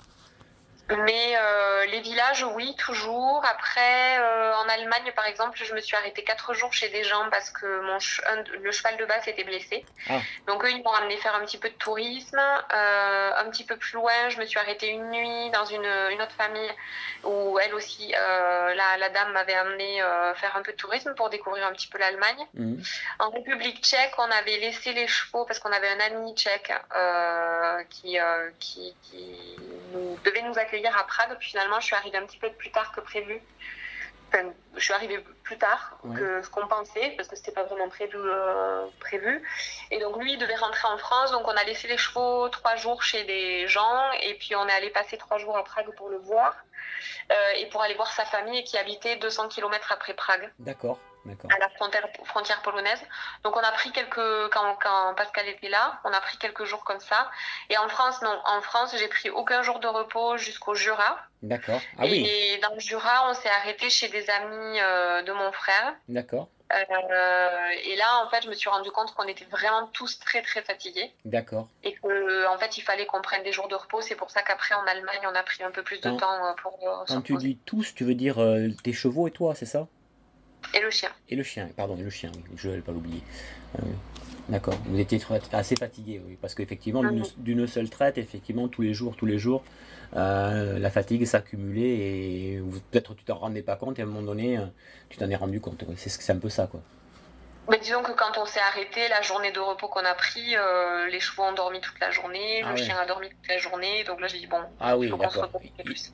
Mais 0.98 1.34
euh, 1.36 1.86
les 1.86 2.00
villages, 2.00 2.44
oui, 2.54 2.74
toujours. 2.76 3.44
Après, 3.44 4.18
euh, 4.18 4.54
en 4.56 4.68
Allemagne, 4.68 5.12
par 5.14 5.26
exemple, 5.26 5.58
je 5.62 5.74
me 5.74 5.80
suis 5.80 5.96
arrêtée 5.96 6.22
quatre 6.24 6.54
jours 6.54 6.72
chez 6.72 6.88
des 6.88 7.04
gens 7.04 7.28
parce 7.30 7.50
que 7.50 7.80
mon 7.80 7.98
le 8.60 8.72
cheval 8.72 8.96
de 8.96 9.04
base 9.04 9.26
était 9.28 9.44
blessé. 9.44 9.84
Ah. 10.08 10.18
Donc 10.46 10.64
eux, 10.64 10.70
ils 10.70 10.82
m'ont 10.82 10.92
amené 10.92 11.16
faire 11.16 11.34
un 11.34 11.44
petit 11.44 11.58
peu 11.58 11.68
de 11.68 11.74
tourisme. 11.74 12.38
Euh, 12.38 13.30
un 13.36 13.50
petit 13.50 13.64
peu 13.64 13.76
plus 13.76 13.94
loin, 13.94 14.28
je 14.28 14.38
me 14.38 14.46
suis 14.46 14.58
arrêtée 14.58 14.88
une 14.88 15.10
nuit 15.10 15.50
dans 15.50 15.64
une, 15.64 15.84
une 15.84 16.22
autre 16.22 16.34
famille 16.36 16.70
où 17.24 17.58
elle 17.58 17.74
aussi, 17.74 18.12
la, 18.12 18.96
la, 18.98 19.08
dame 19.08 19.32
m'avait 19.32 19.54
amené 19.54 20.02
faire 20.36 20.56
un 20.56 20.62
peu 20.62 20.72
de 20.72 20.76
tourisme 20.76 21.14
pour 21.14 21.30
découvrir 21.30 21.66
un 21.66 21.72
petit 21.72 21.88
peu 21.88 21.98
l'Allemagne. 21.98 22.46
Mhm. 22.54 22.82
En 23.18 23.30
République 23.30 23.82
tchèque, 23.82 24.12
on 24.18 24.30
avait 24.30 24.58
laissé 24.58 24.92
les 24.92 25.06
chevaux 25.06 25.44
parce 25.44 25.58
qu'on 25.58 25.72
avait 25.72 25.88
un 25.88 26.00
ami 26.00 26.34
tchèque 26.34 26.72
qui, 27.90 28.18
qui, 28.60 28.94
qui 29.02 29.56
nous, 29.92 30.18
devait 30.24 30.42
nous 30.42 30.58
accueillir 30.58 30.83
à 30.88 31.04
Prague. 31.04 31.36
Puis 31.38 31.50
finalement, 31.50 31.80
je 31.80 31.86
suis 31.86 31.94
arrivée 31.94 32.18
un 32.18 32.26
petit 32.26 32.38
peu 32.38 32.50
plus 32.50 32.70
tard 32.70 32.92
que 32.92 33.00
prévu. 33.00 33.40
je 34.76 34.80
suis 34.80 34.92
arrivée 34.92 35.18
plus 35.44 35.58
tard 35.58 35.98
que 36.16 36.42
ce 36.42 36.50
qu'on 36.50 36.66
pensait, 36.66 37.14
parce 37.16 37.28
que 37.28 37.36
c'était 37.36 37.52
pas 37.52 37.64
vraiment 37.64 37.88
prévu, 37.88 38.16
euh, 38.18 38.86
prévu. 38.98 39.42
Et 39.90 40.00
donc 40.00 40.16
lui, 40.18 40.32
il 40.32 40.38
devait 40.38 40.56
rentrer 40.56 40.88
en 40.88 40.98
France. 40.98 41.30
Donc 41.30 41.46
on 41.46 41.56
a 41.56 41.64
laissé 41.64 41.86
les 41.88 41.98
chevaux 41.98 42.48
trois 42.48 42.76
jours 42.76 43.02
chez 43.02 43.24
des 43.24 43.68
gens. 43.68 44.10
Et 44.22 44.34
puis 44.34 44.56
on 44.56 44.66
est 44.66 44.72
allé 44.72 44.90
passer 44.90 45.16
trois 45.16 45.38
jours 45.38 45.56
à 45.56 45.64
Prague 45.64 45.94
pour 45.96 46.08
le 46.08 46.18
voir. 46.18 46.54
Euh, 47.32 47.34
et 47.58 47.66
pour 47.66 47.82
aller 47.82 47.94
voir 47.94 48.12
sa 48.12 48.24
famille 48.24 48.64
qui 48.64 48.76
habitait 48.76 49.16
200 49.16 49.48
km 49.48 49.92
après 49.92 50.14
Prague. 50.14 50.52
D'accord 50.58 50.98
à 51.50 51.58
la 51.58 51.68
frontière, 51.70 52.06
frontière, 52.24 52.62
polonaise. 52.62 53.00
Donc 53.42 53.56
on 53.56 53.60
a 53.60 53.72
pris 53.72 53.90
quelques 53.92 54.50
quand, 54.52 54.76
quand, 54.82 55.14
Pascal 55.16 55.48
était 55.48 55.68
là, 55.68 56.00
on 56.04 56.12
a 56.12 56.20
pris 56.20 56.36
quelques 56.38 56.64
jours 56.64 56.84
comme 56.84 57.00
ça. 57.00 57.30
Et 57.70 57.78
en 57.78 57.88
France, 57.88 58.20
non, 58.22 58.40
en 58.44 58.60
France, 58.60 58.94
j'ai 58.98 59.08
pris 59.08 59.30
aucun 59.30 59.62
jour 59.62 59.78
de 59.80 59.86
repos 59.86 60.36
jusqu'au 60.36 60.74
Jura. 60.74 61.18
D'accord. 61.42 61.80
Ah 61.98 62.04
oui. 62.04 62.26
Et 62.26 62.58
dans 62.58 62.74
le 62.74 62.80
Jura, 62.80 63.30
on 63.30 63.34
s'est 63.34 63.50
arrêté 63.50 63.90
chez 63.90 64.08
des 64.08 64.28
amis 64.30 64.80
euh, 64.80 65.22
de 65.22 65.32
mon 65.32 65.52
frère. 65.52 65.94
D'accord. 66.08 66.48
Euh, 66.72 67.68
et 67.84 67.94
là, 67.96 68.24
en 68.24 68.30
fait, 68.30 68.42
je 68.42 68.48
me 68.48 68.54
suis 68.54 68.68
rendu 68.68 68.90
compte 68.90 69.14
qu'on 69.14 69.28
était 69.28 69.44
vraiment 69.44 69.86
tous 69.88 70.18
très 70.18 70.42
très 70.42 70.62
fatigués. 70.62 71.12
D'accord. 71.24 71.68
Et 71.84 71.94
qu'en 71.94 72.08
en 72.52 72.58
fait, 72.58 72.78
il 72.78 72.80
fallait 72.80 73.06
qu'on 73.06 73.20
prenne 73.20 73.42
des 73.42 73.52
jours 73.52 73.68
de 73.68 73.74
repos. 73.74 74.00
C'est 74.00 74.16
pour 74.16 74.30
ça 74.30 74.42
qu'après, 74.42 74.74
en 74.74 74.84
Allemagne, 74.86 75.20
on 75.30 75.34
a 75.34 75.42
pris 75.42 75.62
un 75.62 75.70
peu 75.70 75.82
plus 75.82 76.00
de 76.00 76.10
temps 76.10 76.46
euh, 76.46 76.52
pour. 76.62 76.78
Quand 77.06 77.22
tu 77.22 77.36
dis 77.36 77.58
tous, 77.64 77.94
tu 77.94 78.04
veux 78.04 78.14
dire 78.14 78.36
tes 78.82 78.92
chevaux 78.92 79.28
et 79.28 79.30
toi, 79.30 79.54
c'est 79.54 79.66
ça? 79.66 79.86
Et 80.74 80.80
le 80.80 80.90
chien. 80.90 81.10
Et 81.28 81.36
le 81.36 81.42
chien, 81.42 81.68
pardon, 81.76 81.96
et 81.96 82.02
le 82.02 82.10
chien, 82.10 82.30
je 82.56 82.68
ne 82.68 82.74
vais 82.74 82.80
pas 82.80 82.92
l'oublier. 82.92 83.22
Euh, 83.78 83.82
d'accord, 84.48 84.74
vous 84.86 84.98
étiez 84.98 85.20
assez 85.52 85.76
fatigué, 85.76 86.20
oui, 86.26 86.36
parce 86.40 86.54
qu'effectivement, 86.54 87.02
mhm. 87.02 87.22
d'une 87.38 87.66
seule 87.66 87.88
traite, 87.88 88.18
effectivement, 88.18 88.68
tous 88.68 88.82
les 88.82 88.92
jours, 88.92 89.16
tous 89.16 89.26
les 89.26 89.38
jours, 89.38 89.62
euh, 90.16 90.78
la 90.78 90.90
fatigue 90.90 91.24
s'accumulait 91.26 91.82
et 91.82 92.62
peut-être 92.90 93.14
tu 93.14 93.24
t'en 93.24 93.36
rendais 93.36 93.62
pas 93.62 93.76
compte 93.76 93.98
et 93.98 94.02
à 94.02 94.04
un 94.04 94.08
moment 94.08 94.22
donné, 94.22 94.58
euh, 94.58 94.66
tu 95.08 95.16
t'en 95.16 95.30
es 95.30 95.36
rendu 95.36 95.60
compte. 95.60 95.84
C'est 95.96 96.32
un 96.32 96.38
peu 96.38 96.48
ça, 96.48 96.66
quoi. 96.66 96.80
Mais 97.70 97.78
disons 97.78 98.02
que 98.02 98.12
quand 98.12 98.36
on 98.36 98.44
s'est 98.44 98.60
arrêté, 98.60 99.08
la 99.08 99.22
journée 99.22 99.50
de 99.50 99.58
repos 99.58 99.88
qu'on 99.88 100.04
a 100.04 100.12
pris, 100.12 100.54
les 101.10 101.20
chevaux 101.20 101.44
ont 101.44 101.54
dormi 101.54 101.80
toute 101.80 101.98
la 101.98 102.10
journée, 102.10 102.62
ah 102.62 102.72
le 102.72 102.76
chien 102.76 102.94
a 102.98 103.06
dormi 103.06 103.30
toute 103.30 103.48
la 103.48 103.56
journée, 103.56 104.04
donc 104.04 104.20
là 104.20 104.26
j'ai 104.26 104.38
dit 104.38 104.46
bon, 104.46 104.60
ah 104.80 104.98
oui, 104.98 105.10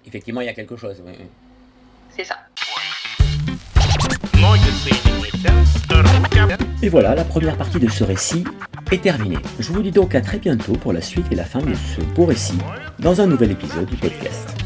Effectivement, 0.07 0.43
il 0.43 0.47
y 0.47 0.49
a 0.49 0.55
quelque 0.55 0.77
chose. 0.77 1.03
C'est 2.11 2.23
ça. 2.23 2.39
Et 6.83 6.89
voilà, 6.89 7.15
la 7.15 7.25
première 7.25 7.57
partie 7.57 7.79
de 7.79 7.89
ce 7.89 8.05
récit 8.05 8.45
est 8.91 9.03
terminée. 9.03 9.39
Je 9.59 9.73
vous 9.73 9.83
dis 9.83 9.91
donc 9.91 10.15
à 10.15 10.21
très 10.21 10.39
bientôt 10.39 10.73
pour 10.73 10.93
la 10.93 11.03
suite 11.03 11.27
et 11.31 11.35
la 11.35 11.45
fin 11.45 11.61
de 11.61 11.75
ce 11.75 12.01
beau 12.15 12.25
récit 12.25 12.59
dans 12.99 13.21
un 13.21 13.27
nouvel 13.27 13.51
épisode 13.51 13.87
du 13.87 13.97
podcast. 13.97 14.60